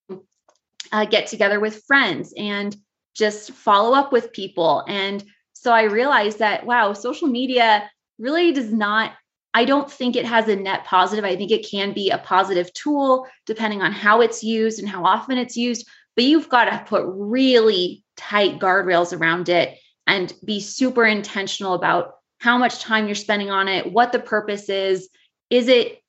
[0.92, 2.76] uh, get together with friends and
[3.14, 4.84] just follow up with people.
[4.86, 5.24] And
[5.54, 9.12] so I realized that, wow, social media really does not
[9.54, 11.24] I don't think it has a net positive.
[11.24, 15.04] I think it can be a positive tool depending on how it's used and how
[15.06, 20.60] often it's used, but you've got to put really tight guardrails around it and be
[20.60, 25.08] super intentional about how much time you're spending on it, what the purpose is.
[25.48, 26.02] Is it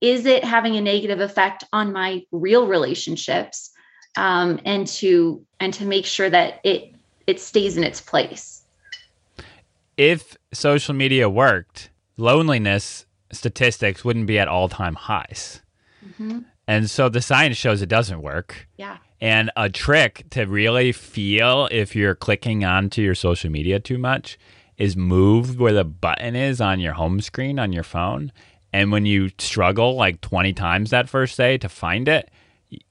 [0.00, 3.70] is it having a negative effect on my real relationships?
[4.16, 6.94] Um, and to and to make sure that it
[7.26, 8.62] it stays in its place.
[9.96, 15.60] If social media worked, loneliness statistics wouldn't be at all time highs.
[16.04, 16.40] Mm-hmm.
[16.66, 18.68] And so the science shows it doesn't work.
[18.76, 18.98] Yeah.
[19.20, 24.38] And a trick to really feel if you're clicking onto your social media too much
[24.76, 28.32] is move where the button is on your home screen on your phone.
[28.72, 32.30] And when you struggle like 20 times that first day to find it,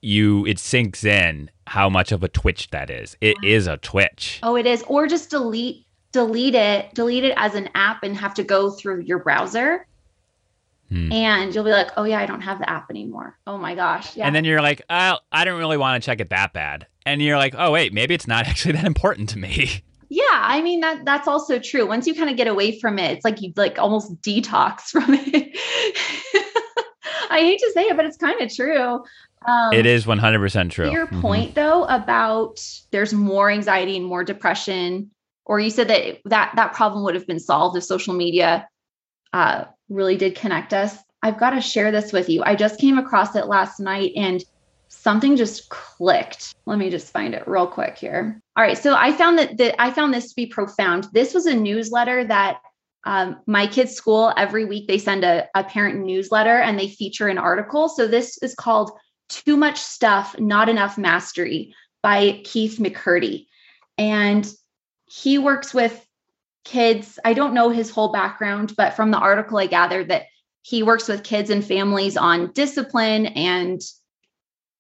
[0.02, 3.16] you it sinks in how much of a twitch that is.
[3.22, 4.40] It is a twitch.
[4.42, 4.84] Oh, it is.
[4.88, 9.02] Or just delete delete it, delete it as an app and have to go through
[9.02, 9.86] your browser.
[10.90, 11.12] Hmm.
[11.12, 13.38] And you'll be like, oh, yeah, I don't have the app anymore.
[13.46, 14.16] Oh my gosh.
[14.16, 14.26] Yeah.
[14.26, 16.88] And then you're like, oh, I don't really want to check it that bad.
[17.06, 19.84] And you're like, oh, wait, maybe it's not actually that important to me.
[20.10, 21.88] Yeah, I mean that that's also true.
[21.88, 25.14] Once you kind of get away from it, it's like you like almost detox from
[25.14, 25.58] it.
[27.30, 29.04] I hate to say it, but it's kind of true.
[29.46, 30.92] Um, it is 100% true.
[30.92, 31.22] your mm-hmm.
[31.22, 32.60] point though about
[32.92, 35.12] there's more anxiety and more depression
[35.46, 38.68] or you said that that that problem would have been solved if social media
[39.34, 42.98] uh, really did connect us i've got to share this with you i just came
[42.98, 44.44] across it last night and
[45.08, 46.54] something just clicked.
[46.66, 48.42] Let me just find it real quick here.
[48.58, 51.08] All right so i found that, that i found this to be profound.
[51.14, 52.60] This was a newsletter that
[53.06, 57.30] um, my kids school every week they send a, a parent newsletter and they feature
[57.30, 57.88] an article.
[57.88, 58.92] So this is called
[59.30, 63.46] too much stuff not enough mastery by keith mccurdy.
[63.98, 64.46] And
[65.06, 66.06] he works with
[66.66, 67.18] kids.
[67.24, 70.24] I don't know his whole background, but from the article, I gathered that
[70.64, 73.82] he works with kids and families on discipline and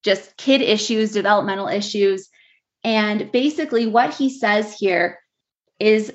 [0.03, 2.29] just kid issues, developmental issues.
[2.83, 5.19] And basically, what he says here
[5.79, 6.13] is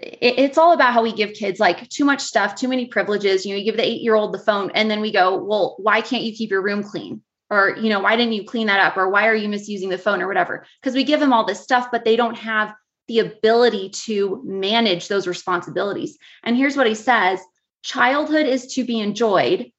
[0.00, 3.44] it's all about how we give kids like too much stuff, too many privileges.
[3.44, 5.76] You know, you give the eight year old the phone, and then we go, well,
[5.78, 7.22] why can't you keep your room clean?
[7.50, 8.96] Or, you know, why didn't you clean that up?
[8.96, 10.66] Or why are you misusing the phone or whatever?
[10.80, 12.74] Because we give them all this stuff, but they don't have
[13.06, 16.18] the ability to manage those responsibilities.
[16.42, 17.40] And here's what he says
[17.82, 19.70] childhood is to be enjoyed,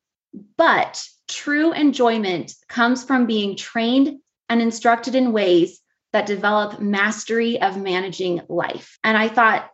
[0.58, 4.20] but true enjoyment comes from being trained
[4.50, 5.82] and instructed in ways
[6.14, 8.98] that develop mastery of managing life.
[9.04, 9.70] And I thought,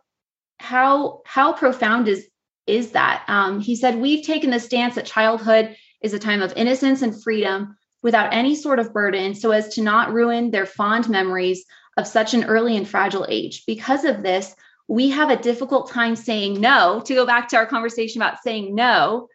[0.58, 2.26] how how profound is
[2.66, 3.24] is that?
[3.28, 7.22] Um, he said, we've taken the stance that childhood is a time of innocence and
[7.22, 11.64] freedom without any sort of burden, so as to not ruin their fond memories
[11.96, 13.64] of such an early and fragile age.
[13.66, 14.54] Because of this,
[14.88, 17.02] we have a difficult time saying no.
[17.06, 19.28] To go back to our conversation about saying no,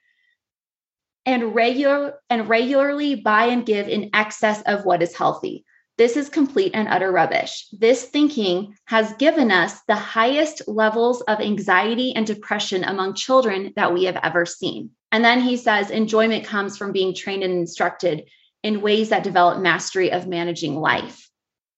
[1.28, 5.66] and regular and regularly buy and give in excess of what is healthy.
[5.98, 7.68] This is complete and utter rubbish.
[7.74, 13.94] This thinking has given us the highest levels of anxiety and depression among children that
[13.94, 14.92] we have ever seen.
[15.12, 18.30] And then he says enjoyment comes from being trained and instructed
[18.64, 21.30] in ways that develop mastery of managing life.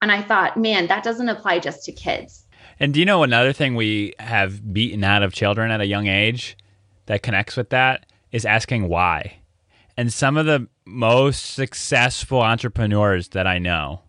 [0.02, 2.45] And I thought, man, that doesn't apply just to kids.
[2.80, 6.08] And do you know another thing we have beaten out of children at a young
[6.08, 6.56] age
[7.08, 9.38] that connects with that is asking why.
[10.00, 14.04] And some of the most successful entrepreneurs that I know,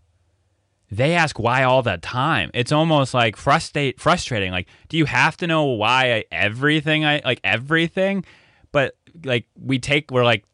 [0.88, 2.52] they ask why all the time.
[2.54, 4.52] It's almost like frustrate frustrating.
[4.52, 8.24] Like, do you have to know why everything I like everything?
[8.70, 10.44] But like we take we're like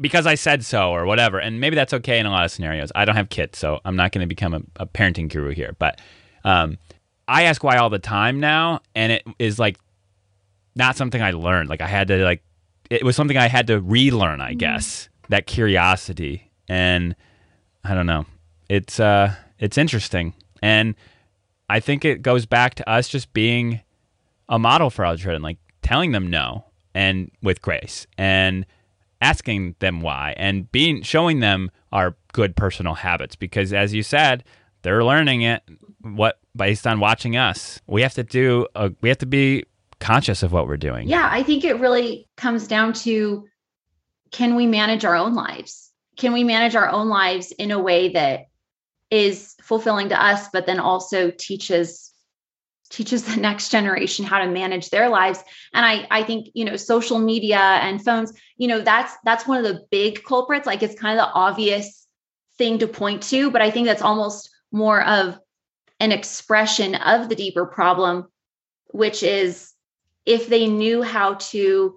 [0.00, 1.40] because I said so or whatever.
[1.40, 2.92] And maybe that's okay in a lot of scenarios.
[2.94, 5.74] I don't have kids, so I'm not going to become a, a, parenting guru here.
[5.80, 6.00] But
[6.44, 6.78] um,
[7.26, 9.78] I ask why all the time now, and it is like
[10.76, 11.70] not something I learned.
[11.70, 12.44] Like I had to like
[12.90, 14.58] it was something I had to relearn, I mm-hmm.
[14.58, 15.08] guess.
[15.28, 17.16] That curiosity and
[17.82, 18.26] I don't know.
[18.68, 20.34] It's uh it's interesting.
[20.62, 20.94] And
[21.68, 23.80] I think it goes back to us just being
[24.48, 26.64] a model for our children, like telling them no
[26.94, 28.66] and with grace and
[29.20, 34.44] asking them why and being showing them our good personal habits because as you said,
[34.82, 35.62] they're learning it
[36.02, 37.80] what based on watching us.
[37.86, 39.64] We have to do a, we have to be
[40.00, 41.08] conscious of what we're doing.
[41.08, 43.46] Yeah, I think it really comes down to
[44.30, 45.90] can we manage our own lives?
[46.16, 48.46] Can we manage our own lives in a way that
[49.10, 52.12] is fulfilling to us but then also teaches
[52.90, 55.42] teaches the next generation how to manage their lives
[55.74, 59.58] and i i think you know social media and phones you know that's that's one
[59.58, 62.06] of the big culprits like it's kind of the obvious
[62.58, 65.38] thing to point to but i think that's almost more of
[66.00, 68.26] an expression of the deeper problem
[68.88, 69.72] which is
[70.26, 71.96] if they knew how to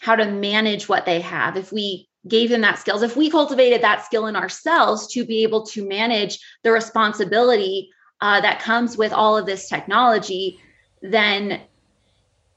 [0.00, 3.82] how to manage what they have if we gave them that skills if we cultivated
[3.82, 7.90] that skill in ourselves to be able to manage the responsibility
[8.20, 10.58] uh, that comes with all of this technology
[11.02, 11.60] then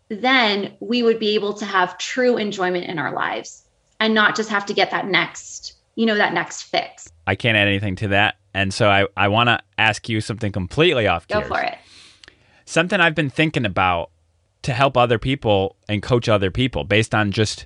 [0.10, 3.66] then we would be able to have true enjoyment in our lives
[4.00, 7.12] and not just have to get that next you know that next fix.
[7.28, 8.36] I can't add anything to that.
[8.54, 11.78] And so i, I want to ask you something completely off go for it.
[12.66, 14.10] Something i've been thinking about
[14.70, 17.66] to help other people and coach other people based on just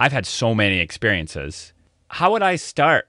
[0.00, 1.74] I've had so many experiences.
[2.08, 3.06] How would I start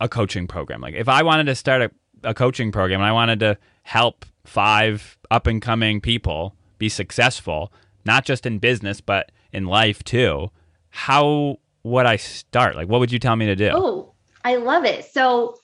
[0.00, 0.80] a coaching program?
[0.80, 1.90] Like if I wanted to start a,
[2.22, 7.70] a coaching program and I wanted to help five up and coming people be successful,
[8.06, 10.50] not just in business but in life too,
[10.88, 12.76] how would I start?
[12.76, 13.70] Like what would you tell me to do?
[13.74, 15.04] Oh, I love it.
[15.04, 15.58] So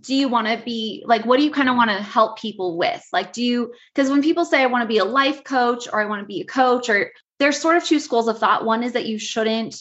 [0.00, 2.76] do you want to be like what do you kind of want to help people
[2.76, 3.04] with?
[3.12, 6.00] Like do you because when people say i want to be a life coach or
[6.00, 8.64] i want to be a coach or there's sort of two schools of thought.
[8.64, 9.76] One is that you shouldn't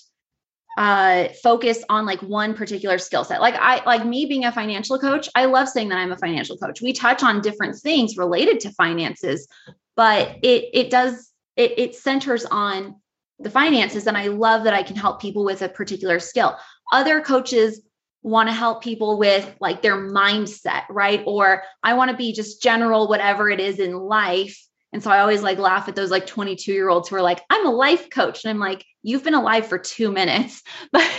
[0.78, 3.42] uh focus on like one particular skill set.
[3.42, 6.58] Like i like me being a financial coach i love saying that i'm a financial
[6.58, 6.82] coach.
[6.82, 9.48] We touch on different things related to finances
[9.96, 12.96] but it it does it it centers on
[13.40, 16.58] the finances and i love that i can help people with a particular skill.
[16.92, 17.82] Other coaches
[18.24, 21.22] want to help people with like their mindset, right?
[21.28, 24.60] Or I want to be just general, whatever it is in life.
[24.94, 27.42] And so I always like laugh at those like 22 year olds who are like,
[27.50, 28.44] I'm a life coach.
[28.44, 30.64] And I'm like, you've been alive for two minutes.
[30.92, 31.10] But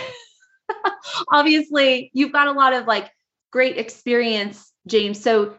[1.31, 3.11] obviously, you've got a lot of like
[3.51, 5.21] great experience, James.
[5.21, 5.55] So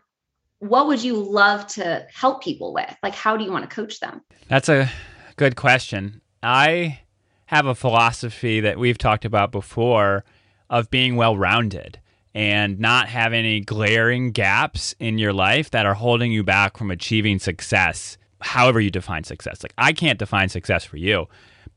[0.59, 2.94] what would you love to help people with?
[3.03, 4.22] Like, how do you want to coach them?
[4.49, 4.90] That's a
[5.36, 6.22] good question.
[6.42, 7.01] I
[7.47, 10.24] have a philosophy that we've talked about before
[10.71, 12.01] of being well rounded
[12.35, 16.91] and not have any glaring gaps in your life that are holding you back from
[16.91, 19.62] achieving success, however you define success.
[19.62, 21.27] Like, I can't define success for you,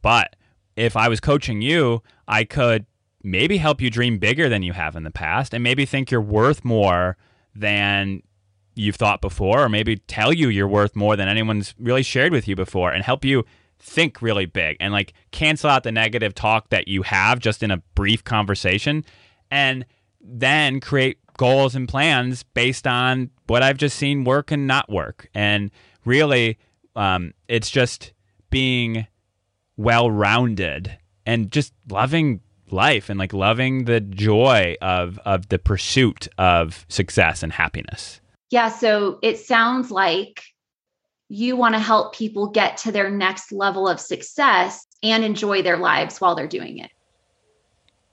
[0.02, 0.36] but
[0.76, 2.86] if I was coaching you, I could
[3.24, 6.22] maybe help you dream bigger than you have in the past and maybe think you're
[6.22, 7.18] worth more
[7.56, 8.24] than
[8.76, 12.48] you've thought before, or maybe tell you you're worth more than anyone's really shared with
[12.48, 13.46] you before and help you
[13.80, 17.71] think really big and like cancel out the negative talk that you have just in
[17.71, 19.03] a brief conversation
[19.49, 19.86] and
[20.21, 25.30] then create goals and plans based on what I've just seen work and not work.
[25.34, 25.71] And
[26.03, 26.57] really,
[26.95, 28.13] um, it's just
[28.49, 29.07] being
[29.77, 36.27] well rounded and just loving life and like loving the joy of of the pursuit
[36.38, 38.19] of success and happiness.
[38.51, 40.43] Yeah, so it sounds like
[41.30, 45.77] you want to help people get to their next level of success and enjoy their
[45.77, 46.91] lives while they're doing it.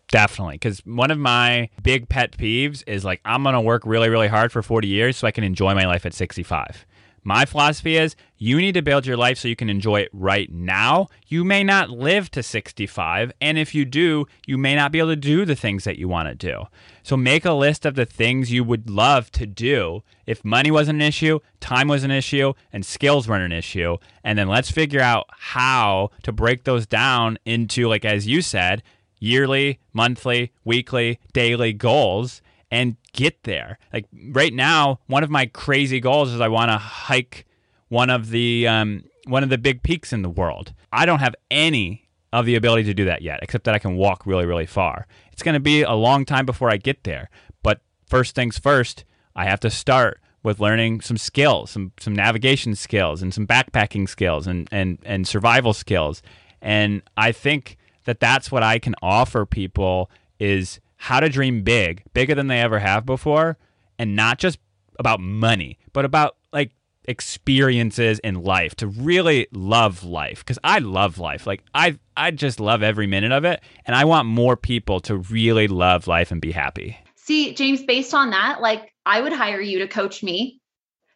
[0.09, 0.55] Definitely.
[0.55, 4.29] Because one of my big pet peeves is like, I'm going to work really, really
[4.29, 6.87] hard for 40 years so I can enjoy my life at 65.
[7.27, 10.49] My philosophy is you need to build your life so you can enjoy it right
[10.49, 11.09] now.
[11.27, 15.09] You may not live to 65, and if you do, you may not be able
[15.09, 16.67] to do the things that you want to do.
[17.03, 21.03] So make a list of the things you would love to do if money wasn't
[21.03, 23.97] an issue, time was an issue, and skills weren't an issue.
[24.23, 28.85] And then let's figure out how to break those down into, like, as you said,
[29.19, 32.41] yearly, monthly, weekly, daily goals
[32.71, 33.79] and get there.
[33.93, 37.47] Like right now, one of my crazy goals is I want to hike
[37.89, 40.73] one of the um, one of the big peaks in the world.
[40.93, 43.97] I don't have any of the ability to do that yet, except that I can
[43.97, 45.07] walk really, really far.
[45.33, 47.31] It's going to be a long time before I get there.
[47.63, 52.77] But first things first, I have to start with learning some skills, some some navigation
[52.77, 56.23] skills, and some backpacking skills, and and and survival skills.
[56.63, 62.03] And I think that that's what I can offer people is how to dream big,
[62.15, 63.57] bigger than they ever have before,
[63.99, 64.59] and not just
[64.99, 66.73] about money, but about like
[67.09, 71.47] experiences in life to really love life because I love life.
[71.47, 75.17] Like I I just love every minute of it and I want more people to
[75.17, 76.99] really love life and be happy.
[77.17, 80.61] See, James, based on that, like I would hire you to coach me.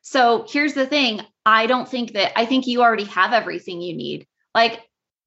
[0.03, 3.95] So, here's the thing, I don't think that I think you already have everything you
[3.95, 4.27] need.
[4.55, 4.81] Like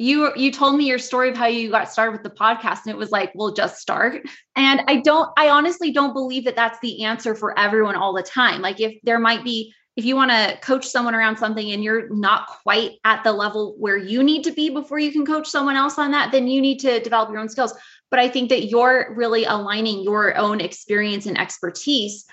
[0.03, 2.93] you you told me your story of how you got started with the podcast and
[2.93, 4.21] it was like well just start.
[4.55, 8.23] And i don't i honestly don't believe that that's the answer for everyone all the
[8.23, 8.61] time.
[8.61, 12.09] Like if there might be if you want to coach someone around something and you're
[12.09, 15.75] not quite at the level where you need to be before you can coach someone
[15.75, 17.73] else on that then you need to develop your own skills.
[18.11, 22.25] But i think that you're really aligning your own experience and expertise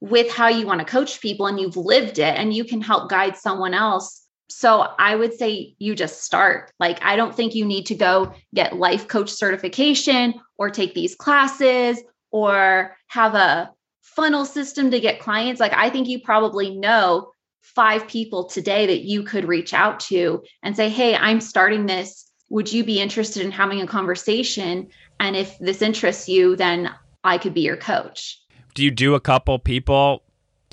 [0.00, 3.08] with how you want to coach people and you've lived it and you can help
[3.10, 6.70] guide someone else so I would say you just start.
[6.78, 11.14] Like, I don't think you need to go get life coach certification or take these
[11.14, 13.70] classes or have a
[14.02, 15.60] funnel system to get clients.
[15.60, 17.32] Like, I think you probably know
[17.62, 22.30] five people today that you could reach out to and say, Hey, I'm starting this.
[22.50, 24.88] Would you be interested in having a conversation?
[25.20, 26.90] And if this interests you, then
[27.24, 28.38] I could be your coach.
[28.74, 30.22] Do you do a couple people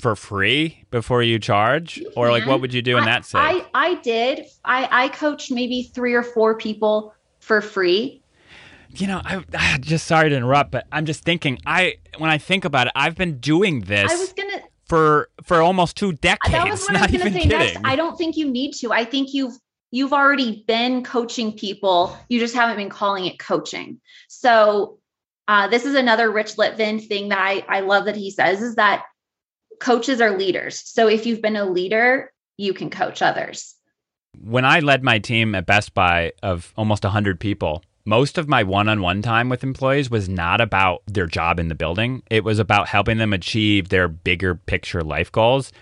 [0.00, 2.02] for free before you charge?
[2.16, 3.44] Or like what would you do in I, that sense?
[3.44, 4.46] I, I did.
[4.64, 8.22] I i coached maybe three or four people for free.
[8.90, 12.38] You know I, I just sorry to interrupt but i'm just thinking i when i
[12.38, 16.50] think about it i've been doing this i was gonna for for almost two decades
[16.50, 17.42] that was what not i was gonna say.
[17.42, 17.56] Kidding.
[17.56, 18.92] next i don't think you need to.
[18.92, 19.54] I think you've
[19.90, 22.16] you've already been coaching people.
[22.28, 24.00] You just haven't been calling it coaching.
[24.28, 24.98] So
[25.48, 28.76] uh, this is another rich litvin thing that I, I love that he says is
[28.76, 29.04] that
[29.80, 30.80] coaches are leaders.
[30.84, 33.74] So if you've been a leader, you can coach others.
[34.40, 38.62] When I led my team at Best Buy of almost 100 people, most of my
[38.62, 42.22] one on one time with employees was not about their job in the building.
[42.30, 45.72] It was about helping them achieve their bigger picture life goals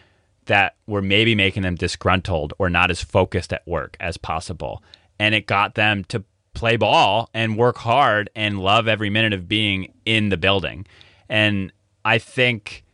[0.46, 4.82] that were maybe making them disgruntled or not as focused at work as possible.
[5.18, 9.48] And it got them to play ball and work hard and love every minute of
[9.48, 10.86] being in the building.
[11.28, 11.72] And
[12.04, 12.84] I think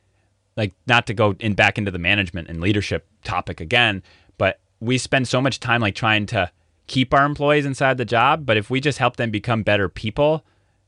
[0.56, 4.02] like not to go in back into the management and leadership topic again,
[4.39, 6.51] but we spend so much time like trying to
[6.86, 10.44] keep our employees inside the job, but if we just help them become better people,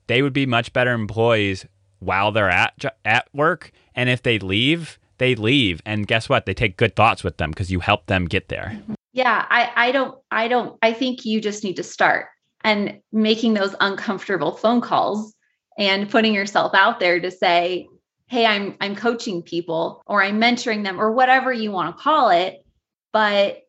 [0.06, 1.66] they would be much better employees
[1.98, 6.46] while they're at at work, and if they leave, they leave, and guess what?
[6.46, 8.78] They take good thoughts with them because you help them get there.
[9.12, 12.26] Yeah, I I don't I don't I think you just need to start
[12.62, 15.34] and making those uncomfortable phone calls
[15.78, 17.86] and putting yourself out there to say,
[18.26, 22.30] hey i'm i'm coaching people or i'm mentoring them or whatever you want to call
[22.30, 22.64] it
[23.12, 23.62] but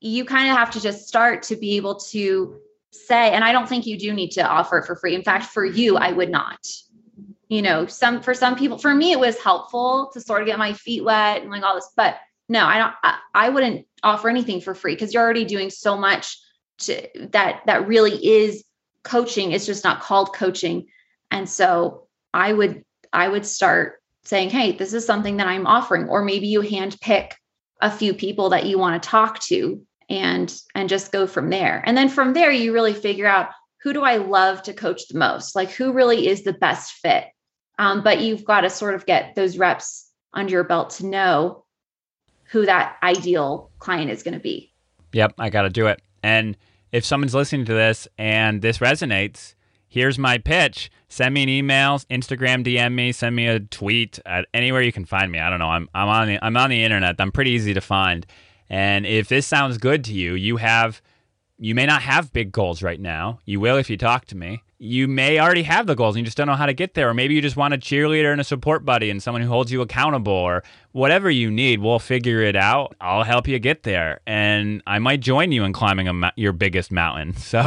[0.00, 2.58] you kind of have to just start to be able to
[2.90, 5.14] say and i don't think you do need to offer it for free.
[5.14, 6.58] In fact for you i would not.
[7.48, 10.58] You know some for some people for me it was helpful to sort of get
[10.58, 12.16] my feet wet and like all this but
[12.48, 15.96] no i don't i, I wouldn't offer anything for free because you're already doing so
[15.96, 16.38] much
[16.80, 18.64] to that that really is
[19.02, 19.52] coaching.
[19.52, 20.86] It's just not called coaching.
[21.30, 26.08] And so i would I would start saying, Hey, this is something that I'm offering.
[26.08, 27.36] Or maybe you hand pick
[27.80, 31.82] a few people that you want to talk to and and just go from there.
[31.86, 33.50] And then from there, you really figure out
[33.82, 35.54] who do I love to coach the most?
[35.54, 37.26] Like who really is the best fit?
[37.78, 41.64] Um, but you've got to sort of get those reps under your belt to know
[42.44, 44.72] who that ideal client is going to be.
[45.12, 46.02] Yep, I got to do it.
[46.22, 46.56] And
[46.92, 49.54] if someone's listening to this and this resonates,
[49.88, 50.90] here's my pitch.
[51.08, 55.04] Send me an email, Instagram DM me, send me a tweet at anywhere you can
[55.04, 55.38] find me.
[55.38, 55.68] I don't know.
[55.68, 57.16] I'm I'm on the I'm on the internet.
[57.18, 58.26] I'm pretty easy to find.
[58.70, 61.00] And if this sounds good to you, you have
[61.58, 63.40] you may not have big goals right now.
[63.44, 64.62] You will if you talk to me.
[64.80, 67.08] You may already have the goals and you just don't know how to get there.
[67.08, 69.72] Or maybe you just want a cheerleader and a support buddy and someone who holds
[69.72, 70.62] you accountable or
[70.92, 71.80] whatever you need.
[71.80, 72.94] We'll figure it out.
[73.00, 74.20] I'll help you get there.
[74.24, 77.34] And I might join you in climbing your biggest mountain.
[77.48, 77.62] So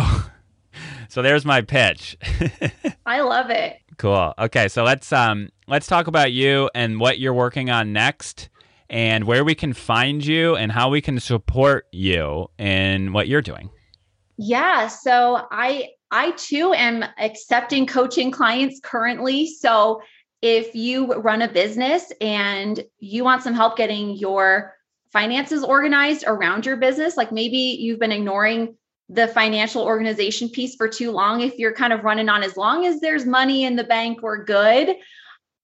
[1.11, 2.17] so there's my pitch.
[3.05, 3.79] I love it.
[3.97, 4.33] Cool.
[4.39, 8.47] Okay, so let's um let's talk about you and what you're working on next
[8.89, 13.41] and where we can find you and how we can support you in what you're
[13.41, 13.69] doing.
[14.37, 19.47] Yeah, so I I too am accepting coaching clients currently.
[19.47, 20.01] So
[20.41, 24.75] if you run a business and you want some help getting your
[25.11, 28.77] finances organized around your business, like maybe you've been ignoring
[29.11, 31.41] the financial organization piece for too long.
[31.41, 34.45] If you're kind of running on as long as there's money in the bank, we're
[34.45, 34.95] good.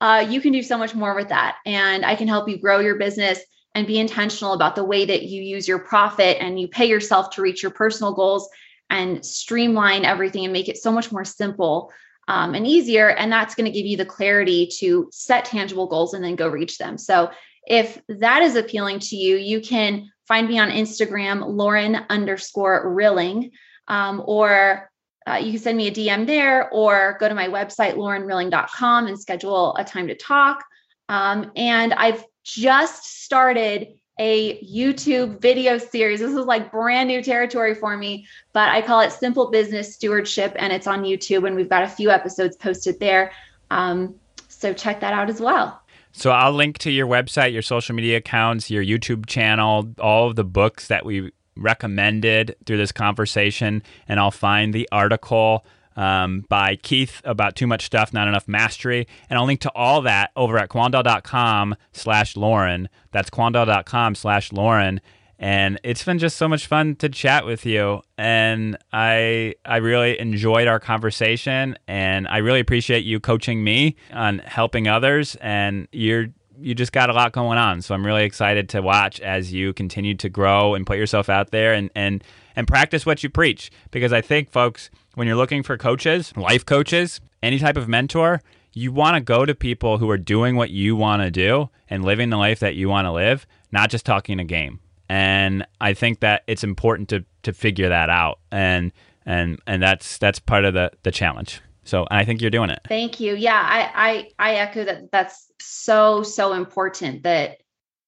[0.01, 1.57] Uh, you can do so much more with that.
[1.65, 3.39] And I can help you grow your business
[3.73, 7.29] and be intentional about the way that you use your profit and you pay yourself
[7.31, 8.49] to reach your personal goals
[8.89, 11.91] and streamline everything and make it so much more simple
[12.27, 13.09] um, and easier.
[13.09, 16.49] And that's going to give you the clarity to set tangible goals and then go
[16.49, 16.97] reach them.
[16.97, 17.31] So
[17.65, 23.51] if that is appealing to you, you can find me on Instagram, Lauren underscore Rilling,
[23.87, 24.89] um, or
[25.27, 29.19] uh, you can send me a DM there or go to my website, laurenrilling.com, and
[29.19, 30.63] schedule a time to talk.
[31.09, 33.87] Um, and I've just started
[34.19, 36.19] a YouTube video series.
[36.19, 40.55] This is like brand new territory for me, but I call it Simple Business Stewardship,
[40.57, 41.45] and it's on YouTube.
[41.45, 43.31] And we've got a few episodes posted there.
[43.69, 44.15] Um,
[44.47, 45.81] so check that out as well.
[46.17, 50.35] So I'll link to your website, your social media accounts, your YouTube channel, all of
[50.35, 55.63] the books that we recommended through this conversation, and I'll find the article
[55.95, 59.07] um, by Keith about too much stuff, not enough mastery.
[59.29, 62.89] And I'll link to all that over at quandale.com slash Lauren.
[63.11, 65.01] That's quandale.com slash Lauren.
[65.39, 68.01] And it's been just so much fun to chat with you.
[68.17, 74.39] And I I really enjoyed our conversation and I really appreciate you coaching me on
[74.39, 75.35] helping others.
[75.41, 76.27] And you're
[76.59, 77.81] you just got a lot going on.
[77.81, 81.51] So I'm really excited to watch as you continue to grow and put yourself out
[81.51, 82.23] there and and
[82.55, 83.69] and practice what you preach.
[83.91, 88.41] Because I think folks when you're looking for coaches, life coaches, any type of mentor,
[88.73, 92.03] you want to go to people who are doing what you want to do and
[92.03, 94.79] living the life that you want to live, not just talking a game.
[95.09, 98.91] And I think that it's important to to figure that out, and
[99.25, 101.61] and and that's that's part of the the challenge.
[101.83, 102.79] So I think you're doing it.
[102.87, 103.35] Thank you.
[103.35, 105.11] Yeah, I I, I echo that.
[105.11, 107.57] That's so so important that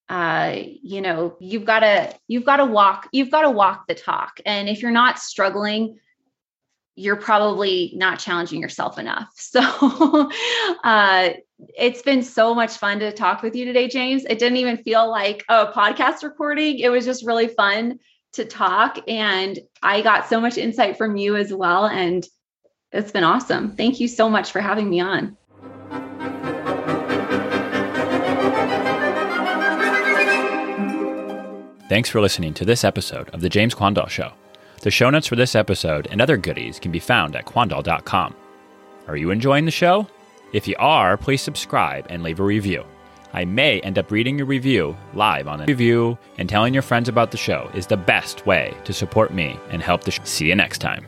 [0.10, 3.96] uh, you know you've got to you've got to walk you've got to walk the
[3.96, 5.98] talk, and if you're not struggling
[7.00, 9.32] you're probably not challenging yourself enough.
[9.38, 10.30] So
[10.84, 11.30] uh,
[11.78, 14.24] it's been so much fun to talk with you today, James.
[14.26, 16.80] It didn't even feel like a podcast recording.
[16.80, 18.00] It was just really fun
[18.34, 18.98] to talk.
[19.08, 21.86] And I got so much insight from you as well.
[21.86, 22.26] And
[22.92, 23.76] it's been awesome.
[23.76, 25.36] Thank you so much for having me on.
[31.90, 34.32] Thanks for listening to this episode of The James Quandall Show.
[34.82, 38.36] The show notes for this episode and other goodies can be found at quandall.com.
[39.08, 40.08] Are you enjoying the show?
[40.54, 42.84] If you are, please subscribe and leave a review.
[43.34, 47.08] I may end up reading your review live on a review, and telling your friends
[47.08, 50.24] about the show is the best way to support me and help the show.
[50.24, 51.06] See you next time.